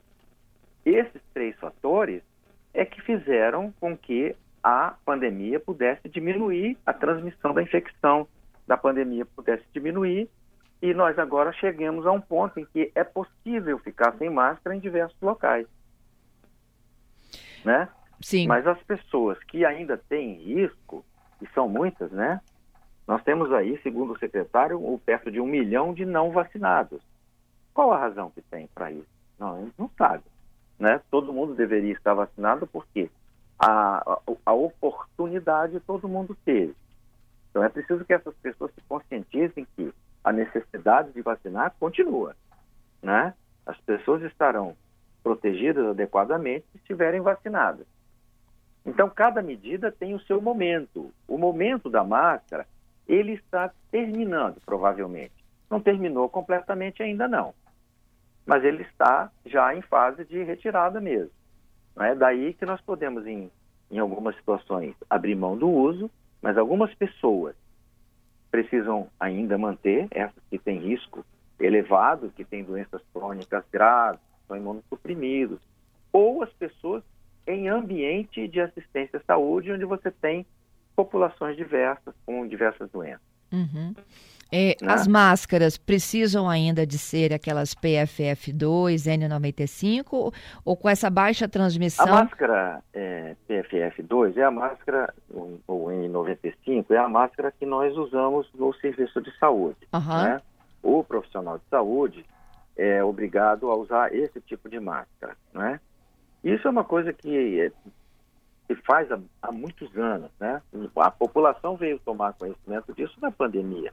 Esses 0.84 1.22
três 1.32 1.54
fatores 1.56 2.22
é 2.72 2.84
que 2.84 3.00
fizeram 3.02 3.72
com 3.78 3.96
que 3.96 4.34
a 4.62 4.94
pandemia 5.04 5.60
pudesse 5.60 6.08
diminuir, 6.08 6.78
a 6.86 6.92
transmissão 6.92 7.52
da 7.52 7.62
infecção 7.62 8.26
da 8.66 8.78
pandemia 8.78 9.26
pudesse 9.26 9.64
diminuir 9.74 10.28
e 10.80 10.94
nós 10.94 11.18
agora 11.18 11.52
chegamos 11.52 12.06
a 12.06 12.12
um 12.12 12.20
ponto 12.20 12.58
em 12.58 12.64
que 12.64 12.90
é 12.94 13.04
possível 13.04 13.78
ficar 13.78 14.14
sem 14.16 14.30
máscara 14.30 14.74
em 14.74 14.80
diversos 14.80 15.20
locais. 15.20 15.66
Né? 17.64 17.88
Sim. 18.20 18.46
Mas 18.46 18.66
as 18.66 18.80
pessoas 18.82 19.38
que 19.44 19.64
ainda 19.64 19.96
têm 19.96 20.34
risco, 20.34 21.04
e 21.40 21.46
são 21.54 21.68
muitas, 21.68 22.10
né? 22.10 22.40
Nós 23.06 23.22
temos 23.22 23.52
aí, 23.52 23.78
segundo 23.82 24.14
o 24.14 24.18
secretário, 24.18 24.78
o 24.78 24.98
perto 24.98 25.30
de 25.30 25.40
um 25.40 25.46
milhão 25.46 25.92
de 25.92 26.04
não 26.04 26.30
vacinados. 26.30 27.02
Qual 27.74 27.92
a 27.92 27.98
razão 27.98 28.30
que 28.30 28.40
tem 28.40 28.68
para 28.74 28.90
isso? 28.90 29.08
Não, 29.38 29.70
não 29.76 29.90
sabe. 29.98 30.24
Né? 30.78 31.00
Todo 31.10 31.32
mundo 31.32 31.54
deveria 31.54 31.92
estar 31.92 32.14
vacinado 32.14 32.66
porque 32.66 33.10
a, 33.58 33.98
a, 33.98 34.18
a 34.46 34.52
oportunidade 34.52 35.80
todo 35.80 36.08
mundo 36.08 36.36
teve. 36.44 36.74
Então 37.50 37.62
é 37.62 37.68
preciso 37.68 38.04
que 38.04 38.14
essas 38.14 38.34
pessoas 38.36 38.72
se 38.74 38.80
conscientizem 38.88 39.66
que 39.76 39.92
a 40.24 40.32
necessidade 40.32 41.12
de 41.12 41.20
vacinar 41.20 41.74
continua, 41.78 42.34
né? 43.02 43.34
As 43.66 43.78
pessoas 43.82 44.22
estarão 44.22 44.74
protegidas 45.24 45.86
adequadamente 45.86 46.66
se 46.70 46.76
estiverem 46.76 47.22
vacinadas. 47.22 47.86
Então, 48.84 49.08
cada 49.08 49.40
medida 49.40 49.90
tem 49.90 50.14
o 50.14 50.20
seu 50.20 50.42
momento. 50.42 51.10
O 51.26 51.38
momento 51.38 51.88
da 51.88 52.04
máscara, 52.04 52.66
ele 53.08 53.32
está 53.32 53.72
terminando, 53.90 54.60
provavelmente. 54.64 55.32
Não 55.70 55.80
terminou 55.80 56.28
completamente 56.28 57.02
ainda, 57.02 57.26
não. 57.26 57.54
Mas 58.44 58.62
ele 58.62 58.82
está 58.82 59.32
já 59.46 59.74
em 59.74 59.80
fase 59.80 60.26
de 60.26 60.42
retirada 60.42 61.00
mesmo. 61.00 61.32
É 61.98 62.14
daí 62.14 62.52
que 62.52 62.66
nós 62.66 62.80
podemos, 62.82 63.26
em, 63.26 63.50
em 63.90 63.98
algumas 63.98 64.36
situações, 64.36 64.94
abrir 65.08 65.34
mão 65.34 65.56
do 65.56 65.70
uso, 65.70 66.10
mas 66.42 66.58
algumas 66.58 66.94
pessoas 66.94 67.56
precisam 68.50 69.08
ainda 69.18 69.56
manter, 69.56 70.06
essas 70.10 70.42
que 70.50 70.58
têm 70.58 70.78
risco 70.78 71.24
elevado, 71.58 72.30
que 72.36 72.44
têm 72.44 72.62
doenças 72.62 73.00
crônicas 73.12 73.64
graves, 73.72 74.20
são 74.46 74.56
imunossuprimidos, 74.56 75.58
ou 76.12 76.42
as 76.42 76.50
pessoas 76.52 77.02
em 77.46 77.68
ambiente 77.68 78.48
de 78.48 78.60
assistência 78.60 79.18
à 79.18 79.22
saúde, 79.26 79.72
onde 79.72 79.84
você 79.84 80.10
tem 80.10 80.46
populações 80.96 81.56
diversas 81.56 82.14
com 82.24 82.46
diversas 82.46 82.90
doenças. 82.90 83.20
Uhum. 83.52 83.94
É, 84.52 84.76
né? 84.80 84.92
As 84.92 85.08
máscaras 85.08 85.76
precisam 85.76 86.48
ainda 86.48 86.86
de 86.86 86.96
ser 86.98 87.32
aquelas 87.32 87.74
PFF2, 87.74 89.02
N95 89.18 90.32
ou 90.64 90.76
com 90.76 90.88
essa 90.88 91.10
baixa 91.10 91.48
transmissão? 91.48 92.06
A 92.06 92.24
máscara 92.24 92.82
é, 92.92 93.34
PFF2 93.48 94.36
é 94.36 94.44
a 94.44 94.50
máscara, 94.50 95.12
ou 95.66 95.86
N95, 95.86 96.90
é 96.90 96.98
a 96.98 97.08
máscara 97.08 97.52
que 97.58 97.66
nós 97.66 97.96
usamos 97.96 98.48
no 98.54 98.72
serviço 98.74 99.20
de 99.20 99.36
saúde. 99.38 99.78
Uhum. 99.92 100.22
Né? 100.22 100.40
O 100.82 101.02
profissional 101.02 101.58
de 101.58 101.64
saúde 101.68 102.24
é 102.76 103.02
obrigado 103.02 103.70
a 103.70 103.76
usar 103.76 104.14
esse 104.14 104.40
tipo 104.40 104.68
de 104.68 104.80
máscara. 104.80 105.36
Né? 105.52 105.80
Isso 106.42 106.66
é 106.66 106.70
uma 106.70 106.84
coisa 106.84 107.12
que 107.12 107.72
se 108.66 108.74
faz 108.76 109.10
há, 109.10 109.18
há 109.42 109.52
muitos 109.52 109.96
anos. 109.96 110.30
Né? 110.38 110.60
A 110.96 111.10
população 111.10 111.76
veio 111.76 111.98
tomar 111.98 112.34
conhecimento 112.34 112.92
disso 112.94 113.16
na 113.20 113.30
pandemia. 113.30 113.92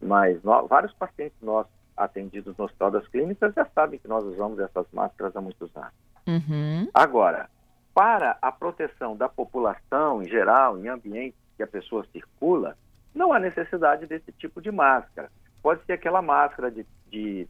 Mas 0.00 0.42
no, 0.42 0.66
vários 0.66 0.92
pacientes 0.92 1.36
nossos 1.42 1.72
atendidos 1.96 2.56
no 2.56 2.64
Hospital 2.64 2.90
das 2.90 3.06
Clínicas 3.08 3.54
já 3.54 3.64
sabem 3.74 3.98
que 3.98 4.08
nós 4.08 4.24
usamos 4.24 4.58
essas 4.58 4.86
máscaras 4.92 5.36
há 5.36 5.40
muitos 5.40 5.74
anos. 5.76 5.92
Uhum. 6.26 6.88
Agora, 6.92 7.48
para 7.94 8.36
a 8.42 8.50
proteção 8.50 9.16
da 9.16 9.28
população 9.28 10.22
em 10.22 10.28
geral, 10.28 10.78
em 10.78 10.88
ambientes 10.88 11.38
que 11.56 11.62
a 11.62 11.66
pessoa 11.66 12.04
circula, 12.12 12.76
não 13.14 13.32
há 13.32 13.38
necessidade 13.38 14.06
desse 14.06 14.32
tipo 14.32 14.60
de 14.60 14.72
máscara. 14.72 15.30
Pode 15.62 15.84
ser 15.84 15.92
aquela 15.92 16.20
máscara 16.20 16.70
de, 16.70 16.84
de 17.08 17.48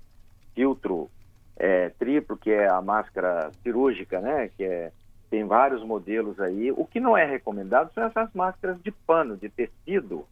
filtro 0.54 1.10
é, 1.56 1.90
triplo, 1.90 2.36
que 2.36 2.50
é 2.50 2.68
a 2.68 2.80
máscara 2.80 3.50
cirúrgica, 3.62 4.20
né? 4.20 4.48
Que 4.56 4.64
é, 4.64 4.92
tem 5.30 5.44
vários 5.44 5.82
modelos 5.84 6.38
aí. 6.40 6.70
O 6.72 6.84
que 6.84 7.00
não 7.00 7.16
é 7.16 7.24
recomendado 7.24 7.92
são 7.92 8.04
essas 8.04 8.32
máscaras 8.32 8.80
de 8.82 8.90
pano, 8.90 9.36
de 9.36 9.48
tecido, 9.48 10.26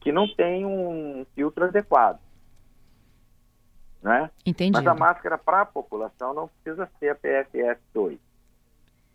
que 0.00 0.12
não 0.12 0.28
tem 0.28 0.64
um 0.64 1.26
filtro 1.34 1.64
adequado. 1.64 2.20
Né? 4.02 4.30
Entendi. 4.44 4.72
Mas 4.72 4.86
a 4.86 4.94
máscara 4.94 5.36
para 5.36 5.62
a 5.62 5.66
população 5.66 6.32
não 6.32 6.48
precisa 6.48 6.88
ser 7.00 7.08
a 7.08 7.16
PFF2, 7.16 8.18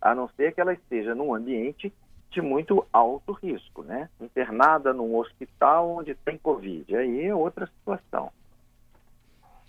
a 0.00 0.14
não 0.14 0.28
ser 0.36 0.52
que 0.52 0.60
ela 0.60 0.74
esteja 0.74 1.14
num 1.14 1.34
ambiente 1.34 1.90
de 2.30 2.42
muito 2.42 2.86
alto 2.92 3.32
risco, 3.32 3.82
né? 3.82 4.08
Internada 4.20 4.92
num 4.92 5.16
hospital 5.16 5.90
onde 5.90 6.14
tem 6.14 6.36
Covid, 6.36 6.94
aí 6.96 7.26
é 7.26 7.34
outra 7.34 7.66
situação. 7.66 8.30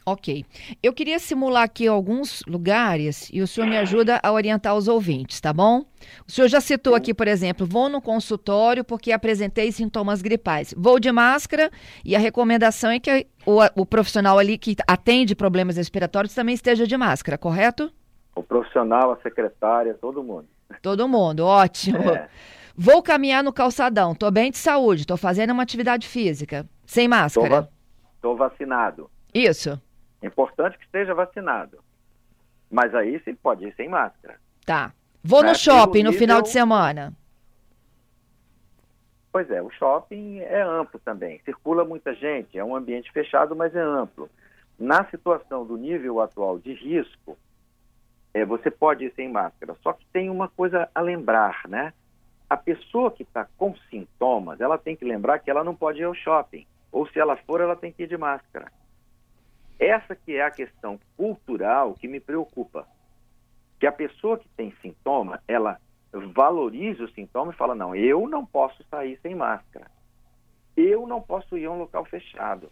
Ok. 0.05 0.45
Eu 0.81 0.91
queria 0.91 1.17
simular 1.17 1.63
aqui 1.63 1.87
alguns 1.87 2.43
lugares 2.45 3.29
e 3.31 3.41
o 3.41 3.47
senhor 3.47 3.67
me 3.67 3.77
ajuda 3.77 4.19
a 4.21 4.31
orientar 4.31 4.75
os 4.75 4.89
ouvintes, 4.89 5.39
tá 5.39 5.53
bom? 5.53 5.85
O 6.27 6.31
senhor 6.31 6.49
já 6.49 6.59
citou 6.59 6.93
aqui, 6.93 7.13
por 7.13 7.27
exemplo, 7.27 7.65
vou 7.65 7.87
no 7.87 8.01
consultório 8.01 8.83
porque 8.83 9.13
apresentei 9.13 9.71
sintomas 9.71 10.21
gripais. 10.21 10.73
Vou 10.77 10.99
de 10.99 11.09
máscara 11.11 11.71
e 12.03 12.15
a 12.15 12.19
recomendação 12.19 12.91
é 12.91 12.99
que 12.99 13.27
o, 13.45 13.59
o 13.75 13.85
profissional 13.85 14.37
ali 14.37 14.57
que 14.57 14.75
atende 14.85 15.35
problemas 15.35 15.77
respiratórios 15.77 16.33
também 16.33 16.53
esteja 16.53 16.85
de 16.85 16.97
máscara, 16.97 17.37
correto? 17.37 17.89
O 18.35 18.43
profissional, 18.43 19.11
a 19.11 19.17
secretária, 19.21 19.93
todo 19.93 20.21
mundo. 20.21 20.47
Todo 20.81 21.07
mundo, 21.07 21.45
ótimo. 21.45 22.09
É. 22.09 22.27
Vou 22.75 23.01
caminhar 23.03 23.43
no 23.43 23.53
calçadão, 23.53 24.13
estou 24.13 24.31
bem 24.31 24.51
de 24.51 24.57
saúde, 24.57 25.03
estou 25.03 25.15
fazendo 25.15 25.51
uma 25.51 25.63
atividade 25.63 26.07
física, 26.07 26.67
sem 26.85 27.07
máscara. 27.07 27.69
Estou 28.15 28.35
va 28.35 28.49
vacinado. 28.49 29.09
Isso. 29.33 29.79
É 30.23 30.27
importante 30.27 30.77
que 30.77 30.85
esteja 30.85 31.13
vacinado. 31.13 31.79
Mas 32.71 32.95
aí 32.95 33.19
você 33.19 33.33
pode 33.33 33.67
ir 33.67 33.75
sem 33.75 33.89
máscara. 33.89 34.39
Tá. 34.65 34.93
Vou 35.21 35.43
no 35.43 35.49
é, 35.49 35.53
shopping 35.53 35.99
nível... 35.99 36.13
no 36.13 36.17
final 36.17 36.41
de 36.41 36.49
semana. 36.49 37.13
Pois 39.33 39.51
é, 39.51 39.61
o 39.61 39.69
shopping 39.69 40.39
é 40.39 40.61
amplo 40.61 40.99
também. 41.03 41.41
Circula 41.43 41.83
muita 41.83 42.13
gente, 42.15 42.57
é 42.57 42.63
um 42.63 42.75
ambiente 42.75 43.11
fechado, 43.11 43.53
mas 43.53 43.75
é 43.75 43.81
amplo. 43.81 44.29
Na 44.79 45.03
situação 45.09 45.65
do 45.65 45.75
nível 45.75 46.21
atual 46.21 46.57
de 46.57 46.73
risco, 46.73 47.37
é, 48.33 48.45
você 48.45 48.71
pode 48.71 49.05
ir 49.05 49.13
sem 49.15 49.29
máscara. 49.29 49.75
Só 49.83 49.91
que 49.91 50.05
tem 50.13 50.29
uma 50.29 50.47
coisa 50.47 50.89
a 50.95 51.01
lembrar, 51.01 51.63
né? 51.67 51.93
A 52.49 52.55
pessoa 52.55 53.11
que 53.11 53.23
está 53.23 53.45
com 53.57 53.75
sintomas, 53.89 54.61
ela 54.61 54.77
tem 54.77 54.95
que 54.95 55.03
lembrar 55.03 55.39
que 55.39 55.51
ela 55.51 55.63
não 55.65 55.75
pode 55.75 55.99
ir 55.99 56.05
ao 56.05 56.15
shopping. 56.15 56.65
Ou 56.91 57.07
se 57.07 57.19
ela 57.19 57.35
for, 57.35 57.59
ela 57.59 57.75
tem 57.75 57.91
que 57.91 58.03
ir 58.03 58.07
de 58.07 58.17
máscara. 58.17 58.71
Essa 59.79 60.15
que 60.15 60.35
é 60.35 60.43
a 60.43 60.51
questão 60.51 60.99
cultural 61.17 61.93
que 61.95 62.07
me 62.07 62.19
preocupa. 62.19 62.87
Que 63.79 63.87
a 63.87 63.91
pessoa 63.91 64.37
que 64.37 64.47
tem 64.49 64.73
sintoma, 64.81 65.41
ela 65.47 65.79
valorize 66.33 67.01
o 67.01 67.09
sintoma 67.09 67.51
e 67.51 67.55
fala, 67.55 67.75
não, 67.75 67.95
eu 67.95 68.27
não 68.27 68.45
posso 68.45 68.83
sair 68.89 69.19
sem 69.21 69.35
máscara. 69.35 69.89
Eu 70.75 71.07
não 71.07 71.21
posso 71.21 71.57
ir 71.57 71.65
a 71.65 71.71
um 71.71 71.79
local 71.79 72.05
fechado. 72.05 72.71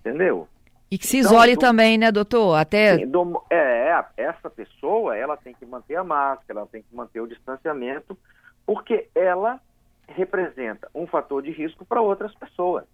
Entendeu? 0.00 0.48
E 0.90 0.96
que 0.96 1.06
se 1.06 1.18
então, 1.18 1.32
isole 1.32 1.52
então, 1.52 1.68
também, 1.68 1.98
né, 1.98 2.10
doutor? 2.10 2.54
Até. 2.54 2.96
Sim, 2.96 3.08
do, 3.08 3.42
é, 3.50 4.04
essa 4.16 4.48
pessoa, 4.48 5.16
ela 5.16 5.36
tem 5.36 5.54
que 5.54 5.66
manter 5.66 5.96
a 5.96 6.04
máscara, 6.04 6.60
ela 6.60 6.68
tem 6.68 6.82
que 6.82 6.94
manter 6.94 7.20
o 7.20 7.26
distanciamento, 7.26 8.16
porque 8.64 9.08
ela 9.14 9.60
representa 10.08 10.88
um 10.94 11.06
fator 11.06 11.42
de 11.42 11.50
risco 11.50 11.84
para 11.84 12.00
outras 12.00 12.34
pessoas. 12.34 12.84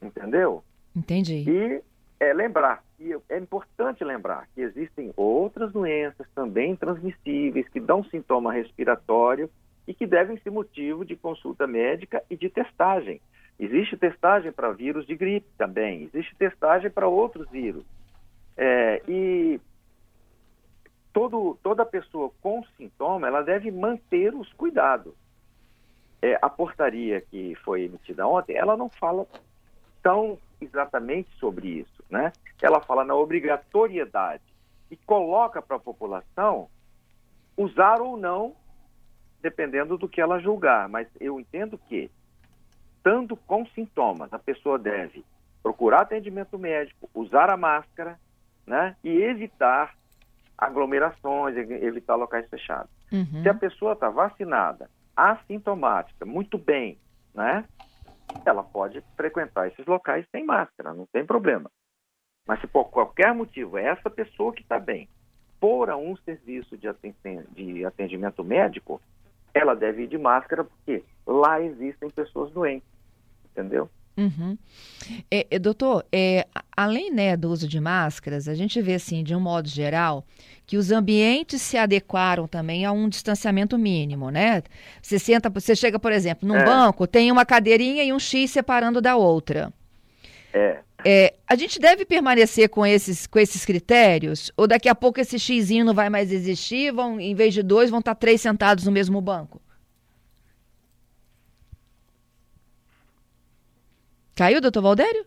Entendeu? 0.00 0.62
Entendi. 0.94 1.44
E 1.48 1.82
é 2.20 2.34
lembrar, 2.34 2.84
e 2.98 3.16
é 3.30 3.38
importante 3.38 4.04
lembrar 4.04 4.46
que 4.54 4.60
existem 4.60 5.10
outras 5.16 5.72
doenças 5.72 6.28
também 6.34 6.76
transmissíveis 6.76 7.66
que 7.70 7.80
dão 7.80 8.04
sintoma 8.04 8.52
respiratório 8.52 9.50
e 9.88 9.94
que 9.94 10.06
devem 10.06 10.36
ser 10.38 10.50
motivo 10.50 11.02
de 11.02 11.16
consulta 11.16 11.66
médica 11.66 12.22
e 12.28 12.36
de 12.36 12.50
testagem. 12.50 13.22
Existe 13.58 13.96
testagem 13.96 14.52
para 14.52 14.70
vírus 14.70 15.06
de 15.06 15.16
gripe 15.16 15.48
também, 15.56 16.02
existe 16.02 16.36
testagem 16.36 16.90
para 16.90 17.08
outros 17.08 17.48
vírus. 17.50 17.84
É, 18.54 19.02
e 19.08 19.58
todo, 21.14 21.58
toda 21.62 21.86
pessoa 21.86 22.30
com 22.42 22.62
sintoma, 22.76 23.26
ela 23.26 23.40
deve 23.42 23.70
manter 23.70 24.34
os 24.34 24.52
cuidados. 24.52 25.14
É, 26.20 26.38
a 26.42 26.50
portaria 26.50 27.22
que 27.22 27.54
foi 27.64 27.84
emitida 27.84 28.26
ontem, 28.26 28.56
ela 28.56 28.76
não 28.76 28.90
fala 28.90 29.26
tão 30.02 30.38
exatamente 30.60 31.30
sobre 31.38 31.68
isso, 31.68 31.99
né? 32.10 32.32
Ela 32.60 32.80
fala 32.80 33.04
na 33.04 33.14
obrigatoriedade 33.14 34.42
e 34.90 34.96
coloca 34.96 35.62
para 35.62 35.76
a 35.76 35.80
população 35.80 36.68
usar 37.56 38.00
ou 38.00 38.16
não, 38.16 38.54
dependendo 39.40 39.96
do 39.96 40.08
que 40.08 40.20
ela 40.20 40.40
julgar. 40.40 40.88
Mas 40.88 41.08
eu 41.20 41.38
entendo 41.38 41.78
que 41.78 42.10
estando 42.96 43.36
com 43.36 43.64
sintomas, 43.66 44.32
a 44.32 44.38
pessoa 44.38 44.78
deve 44.78 45.24
procurar 45.62 46.02
atendimento 46.02 46.58
médico, 46.58 47.08
usar 47.14 47.50
a 47.50 47.56
máscara, 47.56 48.18
né? 48.66 48.96
E 49.02 49.08
evitar 49.08 49.94
aglomerações, 50.56 51.56
evitar 51.56 52.16
locais 52.16 52.48
fechados. 52.48 52.90
Uhum. 53.10 53.42
Se 53.42 53.48
a 53.48 53.54
pessoa 53.54 53.94
está 53.94 54.10
vacinada, 54.10 54.90
assintomática, 55.16 56.24
muito 56.24 56.58
bem, 56.58 56.98
né? 57.34 57.64
Ela 58.44 58.62
pode 58.62 59.02
frequentar 59.16 59.68
esses 59.68 59.84
locais 59.86 60.26
sem 60.30 60.44
máscara, 60.44 60.94
não 60.94 61.06
tem 61.06 61.24
problema. 61.24 61.70
Mas 62.50 62.60
se 62.60 62.66
por 62.66 62.86
qualquer 62.86 63.32
motivo 63.32 63.78
é 63.78 63.84
essa 63.84 64.10
pessoa 64.10 64.52
que 64.52 64.62
está 64.62 64.76
bem 64.76 65.08
for 65.60 65.88
a 65.88 65.96
um 65.96 66.16
serviço 66.16 66.76
de 66.76 66.88
atendimento 67.86 68.42
médico, 68.42 69.00
ela 69.54 69.76
deve 69.76 70.02
ir 70.02 70.08
de 70.08 70.18
máscara, 70.18 70.64
porque 70.64 71.04
lá 71.24 71.62
existem 71.62 72.10
pessoas 72.10 72.50
doentes, 72.50 72.88
entendeu? 73.52 73.88
Uhum. 74.16 74.58
É, 75.30 75.46
é, 75.48 75.58
doutor, 75.60 76.04
é, 76.10 76.44
além 76.76 77.12
né, 77.12 77.36
do 77.36 77.48
uso 77.48 77.68
de 77.68 77.78
máscaras, 77.78 78.48
a 78.48 78.54
gente 78.54 78.82
vê 78.82 78.94
assim, 78.94 79.22
de 79.22 79.32
um 79.32 79.40
modo 79.40 79.68
geral, 79.68 80.24
que 80.66 80.76
os 80.76 80.90
ambientes 80.90 81.62
se 81.62 81.78
adequaram 81.78 82.48
também 82.48 82.84
a 82.84 82.90
um 82.90 83.08
distanciamento 83.08 83.78
mínimo, 83.78 84.28
né? 84.28 84.60
Você 85.00 85.20
senta, 85.20 85.48
você 85.48 85.76
chega, 85.76 86.00
por 86.00 86.10
exemplo, 86.10 86.48
num 86.48 86.56
é. 86.56 86.64
banco, 86.64 87.06
tem 87.06 87.30
uma 87.30 87.46
cadeirinha 87.46 88.02
e 88.02 88.12
um 88.12 88.18
X 88.18 88.50
separando 88.50 89.00
da 89.00 89.14
outra. 89.14 89.72
É. 90.52 90.80
é. 91.04 91.34
A 91.46 91.54
gente 91.54 91.78
deve 91.78 92.04
permanecer 92.04 92.68
com 92.68 92.84
esses, 92.84 93.26
com 93.26 93.38
esses 93.38 93.64
critérios? 93.64 94.50
Ou 94.56 94.66
daqui 94.66 94.88
a 94.88 94.94
pouco 94.94 95.20
esse 95.20 95.38
xizinho 95.38 95.84
não 95.84 95.94
vai 95.94 96.08
mais 96.08 96.32
existir? 96.32 96.92
Vão, 96.92 97.20
em 97.20 97.34
vez 97.34 97.54
de 97.54 97.62
dois, 97.62 97.90
vão 97.90 98.00
estar 98.00 98.14
três 98.14 98.40
sentados 98.40 98.84
no 98.84 98.92
mesmo 98.92 99.20
banco? 99.20 99.60
Caiu, 104.34 104.60
doutor 104.60 104.80
Valdério? 104.82 105.26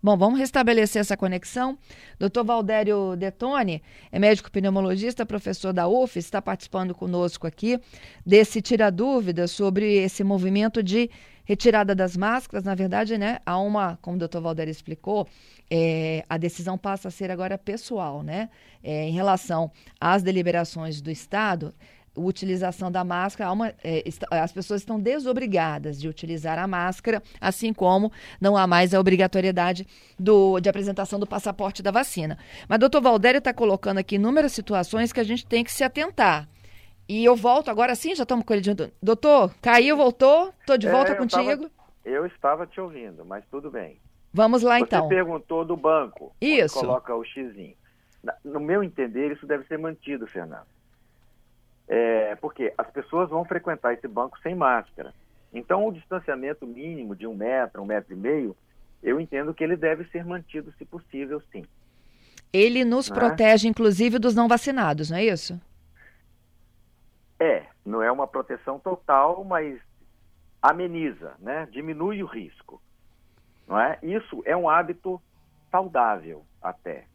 Bom, 0.00 0.16
vamos 0.16 0.38
restabelecer 0.38 1.00
essa 1.00 1.16
conexão. 1.16 1.76
Doutor 2.20 2.44
Valdério 2.44 3.16
Detone 3.16 3.82
é 4.12 4.18
médico 4.18 4.50
pneumologista, 4.50 5.26
professor 5.26 5.72
da 5.72 5.88
UF, 5.88 6.16
está 6.18 6.40
participando 6.40 6.94
conosco 6.94 7.48
aqui 7.48 7.80
desse 8.24 8.62
Tira 8.62 8.92
Dúvidas 8.92 9.50
sobre 9.50 9.96
esse 9.96 10.22
movimento 10.22 10.84
de 10.84 11.10
retirada 11.48 11.94
das 11.94 12.14
máscaras. 12.14 12.62
Na 12.62 12.74
verdade, 12.74 13.16
né, 13.16 13.38
há 13.46 13.58
uma, 13.58 13.98
como 14.02 14.16
o 14.16 14.18
doutor 14.18 14.42
Valdério 14.42 14.70
explicou, 14.70 15.26
é, 15.70 16.22
a 16.28 16.36
decisão 16.36 16.76
passa 16.76 17.08
a 17.08 17.10
ser 17.10 17.30
agora 17.30 17.56
pessoal, 17.56 18.22
né? 18.22 18.50
É, 18.84 19.08
em 19.08 19.12
relação 19.12 19.70
às 19.98 20.22
deliberações 20.22 21.00
do 21.00 21.10
Estado, 21.10 21.74
utilização 22.14 22.92
da 22.92 23.02
máscara, 23.02 23.50
uma, 23.50 23.72
é, 23.82 24.04
as 24.30 24.52
pessoas 24.52 24.82
estão 24.82 25.00
desobrigadas 25.00 25.98
de 25.98 26.06
utilizar 26.06 26.58
a 26.58 26.66
máscara, 26.66 27.22
assim 27.40 27.72
como 27.72 28.12
não 28.40 28.56
há 28.56 28.66
mais 28.66 28.92
a 28.92 29.00
obrigatoriedade 29.00 29.86
do, 30.18 30.60
de 30.60 30.68
apresentação 30.68 31.18
do 31.18 31.26
passaporte 31.26 31.82
da 31.82 31.90
vacina. 31.90 32.36
Mas 32.68 32.78
doutor 32.78 33.00
Valdério 33.00 33.38
está 33.38 33.54
colocando 33.54 33.98
aqui 33.98 34.16
inúmeras 34.16 34.52
situações 34.52 35.12
que 35.12 35.20
a 35.20 35.24
gente 35.24 35.46
tem 35.46 35.64
que 35.64 35.72
se 35.72 35.82
atentar. 35.82 36.46
E 37.08 37.24
eu 37.24 37.34
volto 37.34 37.70
agora 37.70 37.94
sim, 37.94 38.14
já 38.14 38.24
estamos 38.24 38.44
com 38.44 38.52
ele. 38.52 38.60
De... 38.60 38.92
Doutor, 39.02 39.54
caiu, 39.62 39.96
voltou? 39.96 40.52
Estou 40.60 40.76
de 40.76 40.86
é, 40.86 40.90
volta 40.90 41.14
contigo. 41.16 41.68
Tava, 41.68 41.70
eu 42.04 42.26
estava 42.26 42.66
te 42.66 42.80
ouvindo, 42.80 43.24
mas 43.24 43.44
tudo 43.50 43.70
bem. 43.70 43.98
Vamos 44.32 44.62
lá 44.62 44.78
Você 44.78 44.84
então. 44.84 45.08
Você 45.08 45.14
perguntou 45.14 45.64
do 45.64 45.76
banco. 45.76 46.34
Isso. 46.40 46.78
Coloca 46.78 47.14
o 47.14 47.24
xizinho. 47.24 47.74
No 48.44 48.60
meu 48.60 48.82
entender, 48.82 49.32
isso 49.32 49.46
deve 49.46 49.64
ser 49.64 49.78
mantido, 49.78 50.26
Fernando. 50.26 50.66
É, 51.88 52.36
porque 52.36 52.74
as 52.76 52.90
pessoas 52.90 53.30
vão 53.30 53.44
frequentar 53.44 53.94
esse 53.94 54.06
banco 54.06 54.38
sem 54.42 54.54
máscara. 54.54 55.14
Então, 55.52 55.86
o 55.86 55.92
distanciamento 55.92 56.66
mínimo 56.66 57.16
de 57.16 57.26
um 57.26 57.34
metro, 57.34 57.82
um 57.82 57.86
metro 57.86 58.12
e 58.12 58.16
meio, 58.16 58.54
eu 59.02 59.18
entendo 59.18 59.54
que 59.54 59.64
ele 59.64 59.76
deve 59.76 60.04
ser 60.10 60.24
mantido, 60.26 60.74
se 60.76 60.84
possível, 60.84 61.40
sim. 61.50 61.64
Ele 62.52 62.84
nos 62.84 63.08
né? 63.08 63.16
protege, 63.16 63.66
inclusive, 63.66 64.18
dos 64.18 64.34
não 64.34 64.46
vacinados, 64.46 65.10
não 65.10 65.16
é 65.16 65.24
isso? 65.24 65.58
É, 67.40 67.66
não 67.84 68.02
é 68.02 68.10
uma 68.10 68.26
proteção 68.26 68.78
total, 68.78 69.44
mas 69.44 69.80
ameniza, 70.60 71.34
né? 71.38 71.66
diminui 71.70 72.22
o 72.22 72.26
risco. 72.26 72.82
Não 73.66 73.78
é? 73.78 73.98
Isso 74.02 74.42
é 74.44 74.56
um 74.56 74.68
hábito 74.68 75.20
saudável 75.70 76.44
até 76.60 77.06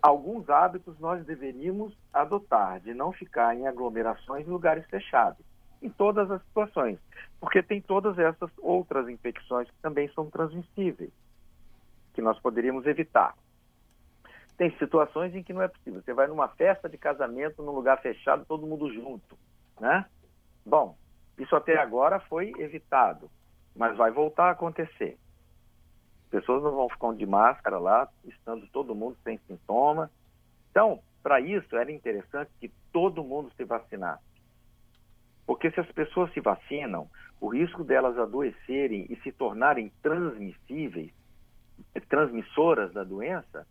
alguns 0.00 0.48
hábitos 0.48 0.98
nós 0.98 1.24
deveríamos 1.26 1.96
adotar, 2.12 2.80
de 2.80 2.94
não 2.94 3.12
ficar 3.12 3.54
em 3.56 3.66
aglomerações 3.66 4.46
em 4.46 4.50
lugares 4.50 4.86
fechados, 4.86 5.44
em 5.82 5.90
todas 5.90 6.30
as 6.30 6.40
situações, 6.44 6.98
porque 7.40 7.62
tem 7.62 7.80
todas 7.80 8.18
essas 8.18 8.50
outras 8.58 9.08
infecções 9.08 9.68
que 9.68 9.76
também 9.82 10.08
são 10.14 10.30
transmissíveis, 10.30 11.10
que 12.14 12.22
nós 12.22 12.38
poderíamos 12.38 12.86
evitar. 12.86 13.34
Tem 14.56 14.70
situações 14.78 15.34
em 15.34 15.42
que 15.42 15.52
não 15.52 15.62
é 15.62 15.68
possível. 15.68 16.00
Você 16.02 16.12
vai 16.12 16.26
numa 16.26 16.46
festa 16.46 16.88
de 16.88 16.96
casamento, 16.96 17.62
num 17.62 17.72
lugar 17.72 18.00
fechado, 18.00 18.44
todo 18.46 18.66
mundo 18.66 18.92
junto, 18.92 19.36
né? 19.82 20.06
Bom, 20.64 20.96
isso 21.38 21.54
até 21.54 21.76
agora 21.76 22.20
foi 22.20 22.52
evitado, 22.58 23.30
mas 23.76 23.96
vai 23.96 24.10
voltar 24.10 24.46
a 24.46 24.52
acontecer 24.52 25.18
pessoas 26.32 26.62
não 26.62 26.72
vão 26.72 26.88
ficar 26.88 27.12
de 27.12 27.26
máscara 27.26 27.78
lá, 27.78 28.08
estando 28.24 28.66
todo 28.68 28.94
mundo 28.94 29.18
sem 29.22 29.38
sintoma. 29.46 30.10
Então, 30.70 31.00
para 31.22 31.38
isso, 31.38 31.76
era 31.76 31.92
interessante 31.92 32.50
que 32.58 32.72
todo 32.90 33.22
mundo 33.22 33.52
se 33.54 33.64
vacinasse. 33.64 34.24
Porque 35.46 35.70
se 35.70 35.78
as 35.78 35.92
pessoas 35.92 36.32
se 36.32 36.40
vacinam, 36.40 37.06
o 37.38 37.48
risco 37.48 37.84
delas 37.84 38.18
adoecerem 38.18 39.06
e 39.10 39.16
se 39.16 39.30
tornarem 39.30 39.92
transmissíveis, 40.02 41.12
transmissoras 42.08 42.92
da 42.94 43.04
doença, 43.04 43.66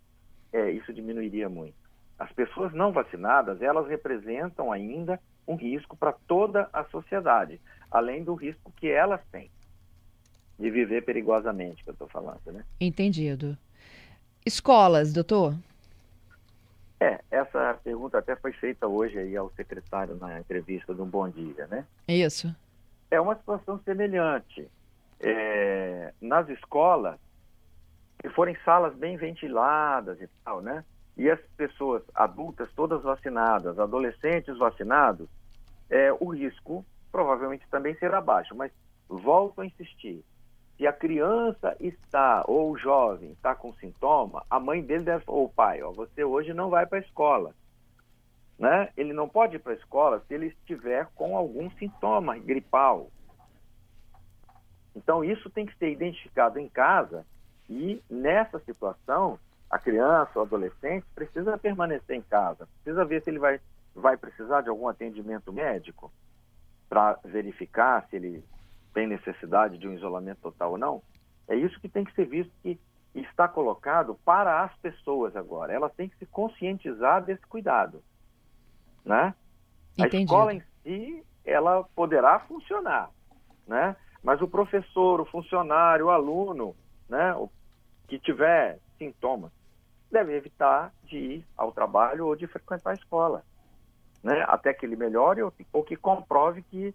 é, 0.54 0.70
isso 0.70 0.94
diminuiria 0.94 1.50
muito. 1.50 1.76
As 2.20 2.32
pessoas 2.34 2.72
não 2.74 2.92
vacinadas, 2.92 3.60
elas 3.62 3.88
representam 3.88 4.72
ainda 4.72 5.20
um 5.48 5.56
risco 5.56 5.96
para 5.96 6.12
toda 6.12 6.70
a 6.72 6.84
sociedade, 6.86 7.60
além 7.90 8.24
do 8.24 8.34
risco 8.36 8.72
que 8.78 8.88
elas 8.90 9.22
têm 9.32 9.50
de 10.62 10.70
viver 10.70 11.04
perigosamente, 11.04 11.84
que 11.84 11.90
eu 11.90 11.94
estou 11.94 12.08
falando, 12.08 12.40
né? 12.46 12.64
Entendido. 12.80 13.58
Escolas, 14.46 15.12
doutor? 15.12 15.56
É, 17.00 17.20
essa 17.32 17.80
pergunta 17.84 18.20
até 18.20 18.36
foi 18.36 18.54
feita 18.54 18.88
hoje 18.88 19.18
aí 19.18 19.36
ao 19.36 19.52
secretário 19.56 20.16
na 20.16 20.40
entrevista 20.40 20.94
um 20.94 21.06
Bom 21.06 21.28
Dia, 21.28 21.66
né? 21.66 21.84
Isso. 22.08 22.56
É 23.10 23.20
uma 23.20 23.36
situação 23.36 23.80
semelhante. 23.84 24.70
É, 25.20 26.14
nas 26.22 26.48
escolas, 26.50 27.20
que 28.20 28.30
forem 28.30 28.56
salas 28.64 28.94
bem 28.96 29.18
ventiladas 29.18 30.22
e 30.22 30.30
tal, 30.44 30.62
né? 30.62 30.84
E 31.22 31.30
as 31.30 31.40
pessoas 31.56 32.02
adultas 32.16 32.68
todas 32.74 33.04
vacinadas, 33.04 33.78
adolescentes 33.78 34.58
vacinados, 34.58 35.30
é, 35.88 36.12
o 36.14 36.30
risco 36.30 36.84
provavelmente 37.12 37.64
também 37.70 37.94
será 37.98 38.20
baixo. 38.20 38.56
Mas 38.56 38.72
volto 39.08 39.62
a 39.62 39.66
insistir, 39.68 40.26
se 40.76 40.88
a 40.88 40.92
criança 40.92 41.78
está, 41.80 42.44
ou 42.48 42.72
o 42.72 42.78
jovem 42.78 43.34
está 43.34 43.54
com 43.54 43.72
sintoma, 43.74 44.44
a 44.50 44.60
mãe 44.60 44.82
dele 44.82 45.04
deve, 45.04 45.24
ou 45.28 45.46
o 45.46 45.50
pai, 45.50 45.84
ó, 45.84 45.92
você 45.92 46.24
hoje 46.24 46.56
não 46.56 46.72
vai 46.72 46.88
para 46.88 46.98
a 46.98 47.02
escola. 47.02 47.54
Né? 48.58 48.90
Ele 48.98 49.14
não 49.14 49.30
pode 49.30 49.58
ir 49.58 49.60
para 49.60 49.74
a 49.74 49.76
escola 49.76 50.24
se 50.28 50.34
ele 50.34 50.48
estiver 50.48 51.06
com 51.14 51.38
algum 51.38 51.70
sintoma 51.78 52.36
gripal. 52.40 53.12
Então, 54.96 55.24
isso 55.24 55.52
tem 55.52 55.68
que 55.68 55.78
ser 55.78 55.92
identificado 55.92 56.58
em 56.58 56.68
casa 56.68 57.24
e, 57.70 58.02
nessa 58.10 58.58
situação, 58.62 59.38
a 59.72 59.80
criança 59.80 60.32
ou 60.36 60.42
adolescente 60.42 61.06
precisa 61.16 61.58
permanecer 61.58 62.18
em 62.18 62.22
casa, 62.22 62.68
precisa 62.84 63.06
ver 63.06 63.24
se 63.24 63.30
ele 63.30 63.40
vai, 63.40 63.60
vai 63.96 64.18
precisar 64.18 64.62
de 64.62 64.70
algum 64.70 64.88
atendimento 64.90 65.54
médico 65.54 66.12
para 66.90 67.18
verificar 67.24 68.06
se 68.10 68.18
ele 68.18 68.44
tem 68.94 69.08
necessidade 69.08 69.78
de 69.78 69.88
um 69.88 69.94
isolamento 69.94 70.42
total 70.42 70.72
ou 70.72 70.78
não. 70.78 71.02
É 71.48 71.56
isso 71.56 71.80
que 71.80 71.88
tem 71.88 72.04
que 72.04 72.14
ser 72.14 72.26
visto 72.26 72.52
que 72.62 72.78
está 73.16 73.48
colocado 73.48 74.20
para 74.26 74.62
as 74.62 74.76
pessoas 74.80 75.38
agora. 75.38 75.72
Elas 75.72 75.94
têm 75.94 76.10
que 76.10 76.18
se 76.18 76.26
conscientizar 76.26 77.24
desse 77.24 77.46
cuidado, 77.48 78.04
né? 79.06 79.34
A 79.98 80.08
escola 80.08 80.54
em 80.54 80.62
si, 80.84 81.24
ela 81.46 81.84
poderá 81.96 82.40
funcionar, 82.42 83.10
né? 83.66 83.96
Mas 84.22 84.42
o 84.42 84.48
professor, 84.48 85.22
o 85.22 85.26
funcionário, 85.26 86.08
o 86.08 86.10
aluno, 86.10 86.76
né, 87.10 87.34
o 87.36 87.50
que 88.08 88.20
tiver 88.20 88.80
sintomas, 88.98 89.52
deve 90.12 90.36
evitar 90.36 90.94
de 91.04 91.18
ir 91.18 91.48
ao 91.56 91.72
trabalho 91.72 92.28
ou 92.28 92.36
de 92.36 92.48
frequentar 92.48 92.92
a 92.92 92.96
escola, 92.96 93.44
né? 94.24 94.44
Até 94.48 94.74
que 94.74 94.86
ele 94.86 94.96
melhore 94.96 95.42
ou, 95.42 95.52
que 95.84 95.96
comprove 95.96 96.62
que 96.64 96.94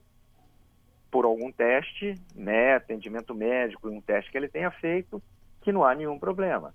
por 1.10 1.24
algum 1.24 1.50
teste, 1.50 2.14
né, 2.34 2.74
atendimento 2.74 3.34
médico, 3.34 3.88
um 3.88 4.00
teste 4.00 4.30
que 4.30 4.36
ele 4.36 4.48
tenha 4.48 4.70
feito, 4.70 5.22
que 5.62 5.72
não 5.72 5.84
há 5.84 5.94
nenhum 5.94 6.18
problema. 6.18 6.74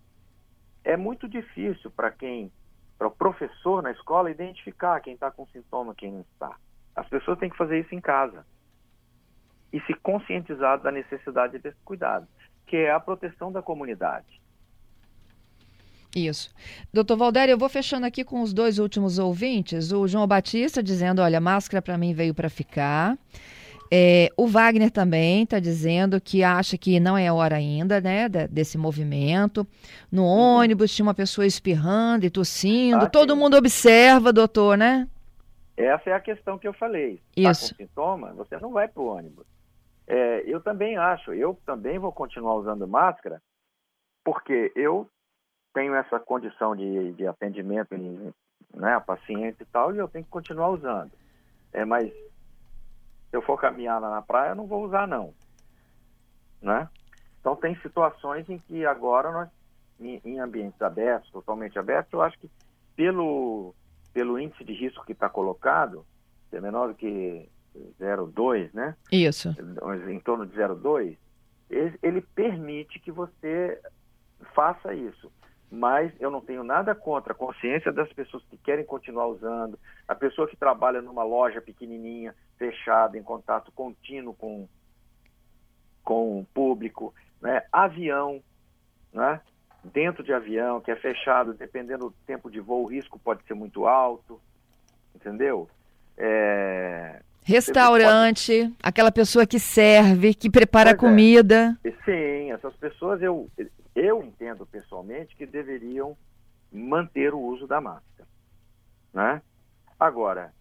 É 0.83 0.97
muito 0.97 1.29
difícil 1.29 1.91
para 1.91 2.09
quem, 2.09 2.51
para 2.97 3.07
o 3.07 3.11
professor 3.11 3.83
na 3.83 3.91
escola, 3.91 4.31
identificar 4.31 4.99
quem 4.99 5.13
está 5.13 5.29
com 5.29 5.45
sintoma, 5.47 5.93
quem 5.93 6.11
não 6.11 6.21
está. 6.21 6.55
As 6.95 7.07
pessoas 7.07 7.37
têm 7.37 7.49
que 7.49 7.57
fazer 7.57 7.79
isso 7.79 7.93
em 7.93 8.01
casa 8.01 8.45
e 9.71 9.79
se 9.81 9.93
conscientizar 9.93 10.79
da 10.79 10.91
necessidade 10.91 11.59
desse 11.59 11.79
cuidado, 11.85 12.27
que 12.65 12.77
é 12.77 12.91
a 12.91 12.99
proteção 12.99 13.51
da 13.51 13.61
comunidade. 13.61 14.40
Isso. 16.15 16.53
Doutor 16.93 17.17
Valdério, 17.17 17.53
eu 17.53 17.57
vou 17.57 17.69
fechando 17.69 18.05
aqui 18.05 18.23
com 18.23 18.41
os 18.41 18.53
dois 18.53 18.79
últimos 18.79 19.17
ouvintes. 19.17 19.91
O 19.91 20.07
João 20.07 20.27
Batista 20.27 20.83
dizendo: 20.83 21.21
olha, 21.21 21.39
máscara 21.39 21.81
para 21.81 21.97
mim 21.97 22.13
veio 22.13 22.33
para 22.33 22.49
ficar. 22.49 23.17
É, 23.93 24.29
o 24.37 24.47
Wagner 24.47 24.89
também 24.89 25.43
está 25.43 25.59
dizendo 25.59 26.21
que 26.21 26.45
acha 26.45 26.77
que 26.77 26.97
não 26.97 27.17
é 27.17 27.29
hora 27.29 27.57
ainda, 27.57 27.99
né, 27.99 28.29
desse 28.49 28.77
movimento. 28.77 29.67
No 30.09 30.23
uhum. 30.23 30.59
ônibus 30.59 30.95
tinha 30.95 31.05
uma 31.05 31.13
pessoa 31.13 31.45
espirrando 31.45 32.25
e 32.25 32.29
tossindo. 32.29 33.03
Ah, 33.05 33.09
Todo 33.09 33.33
sim. 33.33 33.39
mundo 33.39 33.57
observa, 33.57 34.31
doutor, 34.31 34.77
né? 34.77 35.09
Essa 35.75 36.11
é 36.11 36.13
a 36.13 36.21
questão 36.21 36.57
que 36.57 36.67
eu 36.67 36.73
falei. 36.73 37.21
Isso. 37.35 37.69
Tá 37.69 37.75
com 37.75 37.83
sintoma, 37.83 38.33
você 38.33 38.57
não 38.59 38.71
vai 38.71 38.87
para 38.87 39.01
o 39.01 39.07
ônibus. 39.07 39.45
É, 40.07 40.43
eu 40.45 40.61
também 40.61 40.95
acho, 40.95 41.33
eu 41.33 41.59
também 41.65 41.99
vou 41.99 42.13
continuar 42.13 42.55
usando 42.55 42.87
máscara, 42.87 43.41
porque 44.23 44.71
eu 44.73 45.09
tenho 45.73 45.95
essa 45.95 46.19
condição 46.19 46.75
de, 46.75 47.13
de 47.13 47.27
atendimento 47.27 47.93
em, 47.93 48.33
né, 48.73 48.93
a 48.93 49.01
paciente 49.01 49.61
e 49.61 49.65
tal, 49.65 49.93
e 49.93 49.97
eu 49.97 50.07
tenho 50.07 50.23
que 50.25 50.31
continuar 50.31 50.69
usando. 50.69 51.11
É, 51.73 51.85
mas 51.85 52.11
se 52.11 53.37
eu 53.37 53.41
for 53.41 53.59
caminhar 53.59 53.99
lá 53.99 54.09
na 54.09 54.21
praia, 54.21 54.51
eu 54.51 54.55
não 54.55 54.67
vou 54.67 54.83
usar 54.83 55.07
não. 55.07 55.33
Né? 56.61 56.87
Então 57.39 57.55
tem 57.55 57.75
situações 57.77 58.47
em 58.49 58.57
que 58.57 58.85
agora 58.85 59.31
nós, 59.31 59.49
em, 59.99 60.21
em 60.23 60.39
ambientes 60.39 60.81
abertos, 60.81 61.31
totalmente 61.31 61.77
abertos, 61.79 62.11
eu 62.13 62.21
acho 62.21 62.37
que 62.37 62.49
pelo, 62.95 63.73
pelo 64.13 64.39
índice 64.39 64.63
de 64.63 64.73
risco 64.73 65.05
que 65.05 65.13
está 65.13 65.29
colocado, 65.29 66.05
que 66.49 66.57
é 66.57 66.61
menor 66.61 66.89
do 66.89 66.95
que 66.95 67.49
0,2, 67.99 68.69
né? 68.73 68.95
Isso. 69.11 69.55
Em 70.09 70.19
torno 70.19 70.45
de 70.45 70.55
0,2, 70.55 71.17
ele, 71.69 71.99
ele 72.03 72.21
permite 72.21 72.99
que 72.99 73.11
você 73.11 73.81
faça 74.53 74.93
isso 74.93 75.31
mas 75.71 76.11
eu 76.19 76.29
não 76.29 76.41
tenho 76.41 76.65
nada 76.65 76.93
contra 76.93 77.31
a 77.31 77.35
consciência 77.35 77.93
das 77.93 78.11
pessoas 78.11 78.43
que 78.49 78.57
querem 78.57 78.83
continuar 78.83 79.27
usando, 79.27 79.79
a 80.05 80.13
pessoa 80.13 80.47
que 80.47 80.57
trabalha 80.57 81.01
numa 81.01 81.23
loja 81.23 81.61
pequenininha, 81.61 82.35
fechada, 82.57 83.17
em 83.17 83.23
contato 83.23 83.71
contínuo 83.71 84.33
com, 84.33 84.67
com 86.03 86.39
o 86.41 86.45
público, 86.53 87.13
né? 87.41 87.63
avião, 87.71 88.43
né? 89.13 89.39
dentro 89.81 90.23
de 90.23 90.33
avião, 90.33 90.81
que 90.81 90.91
é 90.91 90.95
fechado, 90.95 91.53
dependendo 91.53 92.09
do 92.09 92.15
tempo 92.27 92.51
de 92.51 92.59
voo, 92.59 92.83
o 92.83 92.87
risco 92.87 93.17
pode 93.17 93.41
ser 93.45 93.53
muito 93.53 93.87
alto, 93.87 94.41
entendeu? 95.15 95.69
É... 96.17 97.21
Restaurante, 97.43 98.61
pode... 98.61 98.75
aquela 98.83 99.11
pessoa 99.11 99.47
que 99.47 99.57
serve, 99.57 100.33
que 100.33 100.49
prepara 100.49 100.95
pois 100.95 100.97
é. 100.97 101.09
comida. 101.09 101.77
É. 101.83 101.91
Sim, 102.05 102.51
essas 102.51 102.75
pessoas 102.75 103.21
eu, 103.21 103.49
eu 103.95 104.23
entendo 104.23 104.65
pessoalmente 104.65 105.35
que 105.35 105.45
deveriam 105.45 106.17
manter 106.71 107.33
o 107.33 107.39
uso 107.39 107.67
da 107.67 107.81
máscara. 107.81 108.27
Né? 109.13 109.41
Agora, 109.99 110.53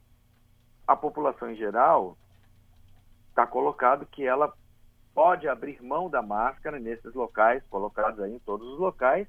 a 0.86 0.96
população 0.96 1.50
em 1.50 1.56
geral 1.56 2.16
está 3.28 3.46
colocado 3.46 4.06
que 4.06 4.26
ela 4.26 4.52
pode 5.14 5.48
abrir 5.48 5.82
mão 5.82 6.10
da 6.10 6.22
máscara 6.22 6.78
nesses 6.78 7.14
locais, 7.14 7.62
colocados 7.70 8.20
aí 8.20 8.34
em 8.34 8.38
todos 8.40 8.66
os 8.68 8.78
locais, 8.78 9.28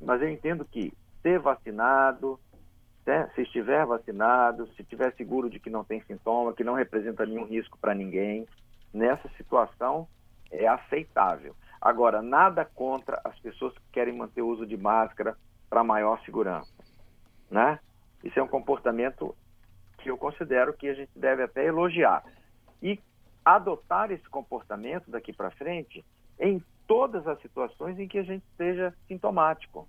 mas 0.00 0.20
eu 0.20 0.28
entendo 0.28 0.64
que 0.64 0.92
ser 1.22 1.38
vacinado, 1.38 2.38
né, 3.06 3.30
se 3.34 3.42
estiver 3.42 3.84
vacinado, 3.84 4.66
se 4.74 4.82
estiver 4.82 5.12
seguro 5.14 5.50
de 5.50 5.58
que 5.58 5.70
não 5.70 5.82
tem 5.82 6.00
sintoma, 6.02 6.52
que 6.52 6.64
não 6.64 6.74
representa 6.74 7.26
nenhum 7.26 7.44
risco 7.44 7.78
para 7.78 7.94
ninguém, 7.94 8.46
nessa 8.92 9.28
situação 9.36 10.06
é 10.50 10.66
aceitável. 10.66 11.54
Agora, 11.80 12.20
nada 12.20 12.64
contra 12.64 13.20
as 13.24 13.38
pessoas 13.38 13.72
que 13.74 13.92
querem 13.92 14.16
manter 14.16 14.42
o 14.42 14.48
uso 14.48 14.66
de 14.66 14.76
máscara 14.76 15.36
para 15.68 15.82
maior 15.82 16.20
segurança, 16.24 16.70
né? 17.50 17.78
Isso 18.22 18.38
é 18.38 18.42
um 18.42 18.48
comportamento 18.48 19.34
que 19.98 20.10
eu 20.10 20.18
considero 20.18 20.74
que 20.74 20.88
a 20.88 20.94
gente 20.94 21.10
deve 21.16 21.42
até 21.42 21.64
elogiar. 21.64 22.22
E 22.82 22.98
adotar 23.44 24.10
esse 24.10 24.28
comportamento 24.28 25.10
daqui 25.10 25.32
para 25.32 25.50
frente 25.50 26.04
em 26.38 26.62
todas 26.86 27.26
as 27.26 27.40
situações 27.40 27.98
em 27.98 28.08
que 28.08 28.18
a 28.18 28.22
gente 28.22 28.44
esteja 28.50 28.94
sintomático. 29.06 29.88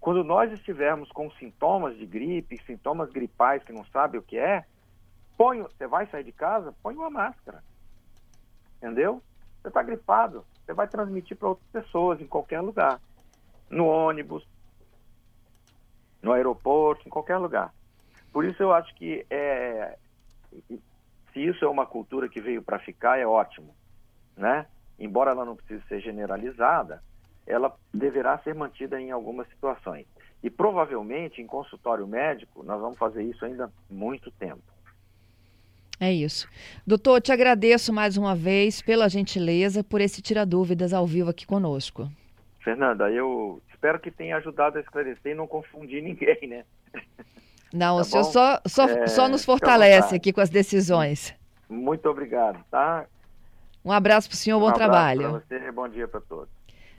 Quando 0.00 0.24
nós 0.24 0.52
estivermos 0.52 1.10
com 1.12 1.30
sintomas 1.32 1.96
de 1.96 2.04
gripe, 2.04 2.60
sintomas 2.66 3.10
gripais 3.10 3.62
que 3.62 3.72
não 3.72 3.84
sabe 3.86 4.18
o 4.18 4.22
que 4.22 4.36
é, 4.36 4.64
põe, 5.36 5.62
você 5.62 5.86
vai 5.86 6.06
sair 6.06 6.24
de 6.24 6.32
casa, 6.32 6.74
põe 6.82 6.94
uma 6.94 7.10
máscara. 7.10 7.62
Entendeu? 8.78 9.22
Você 9.60 9.68
está 9.68 9.82
gripado, 9.82 10.44
você 10.64 10.72
vai 10.72 10.86
transmitir 10.86 11.36
para 11.36 11.48
outras 11.48 11.68
pessoas 11.70 12.20
em 12.20 12.26
qualquer 12.26 12.60
lugar. 12.60 13.00
No 13.68 13.86
ônibus, 13.86 14.46
no 16.22 16.32
aeroporto, 16.32 17.06
em 17.06 17.10
qualquer 17.10 17.38
lugar. 17.38 17.72
Por 18.32 18.44
isso 18.44 18.62
eu 18.62 18.72
acho 18.72 18.94
que 18.94 19.26
é, 19.30 19.98
se 21.32 21.40
isso 21.40 21.64
é 21.64 21.68
uma 21.68 21.86
cultura 21.86 22.28
que 22.28 22.40
veio 22.40 22.62
para 22.62 22.78
ficar, 22.78 23.18
é 23.18 23.26
ótimo. 23.26 23.74
Né? 24.36 24.66
Embora 24.98 25.32
ela 25.32 25.44
não 25.44 25.56
precise 25.56 25.86
ser 25.88 26.00
generalizada, 26.00 27.02
ela 27.46 27.74
deverá 27.92 28.38
ser 28.38 28.54
mantida 28.54 29.00
em 29.00 29.10
algumas 29.10 29.48
situações. 29.48 30.06
E 30.42 30.50
provavelmente 30.50 31.40
em 31.40 31.46
consultório 31.46 32.06
médico, 32.06 32.62
nós 32.62 32.80
vamos 32.80 32.98
fazer 32.98 33.22
isso 33.22 33.44
ainda 33.44 33.72
muito 33.90 34.30
tempo. 34.32 34.62
É 36.02 36.12
isso. 36.12 36.48
Doutor, 36.84 37.20
te 37.20 37.30
agradeço 37.30 37.92
mais 37.92 38.16
uma 38.16 38.34
vez 38.34 38.82
pela 38.82 39.08
gentileza, 39.08 39.84
por 39.84 40.00
esse 40.00 40.20
tirar 40.20 40.44
dúvidas 40.44 40.92
ao 40.92 41.06
vivo 41.06 41.30
aqui 41.30 41.46
conosco. 41.46 42.10
Fernanda, 42.58 43.08
eu 43.08 43.62
espero 43.70 44.00
que 44.00 44.10
tenha 44.10 44.36
ajudado 44.38 44.78
a 44.78 44.80
esclarecer 44.80 45.30
e 45.30 45.34
não 45.36 45.46
confundir 45.46 46.02
ninguém, 46.02 46.48
né? 46.48 46.64
Não, 47.72 47.96
tá 47.96 48.02
o 48.02 48.04
senhor 48.04 48.24
só, 48.24 48.60
só, 48.66 48.86
é, 48.86 49.06
só 49.06 49.28
nos 49.28 49.46
fortalece 49.46 50.14
aqui 50.14 50.30
com 50.30 50.42
as 50.42 50.50
decisões. 50.50 51.34
Muito 51.70 52.06
obrigado, 52.06 52.62
tá? 52.70 53.06
Um 53.82 53.90
abraço 53.90 54.28
para 54.28 54.34
o 54.34 54.38
senhor, 54.38 54.60
bom 54.60 54.68
um 54.68 54.72
trabalho. 54.72 55.40
Para 55.48 55.58
você, 55.58 55.72
bom 55.72 55.88
dia 55.88 56.06
para 56.06 56.20
todos. 56.20 56.50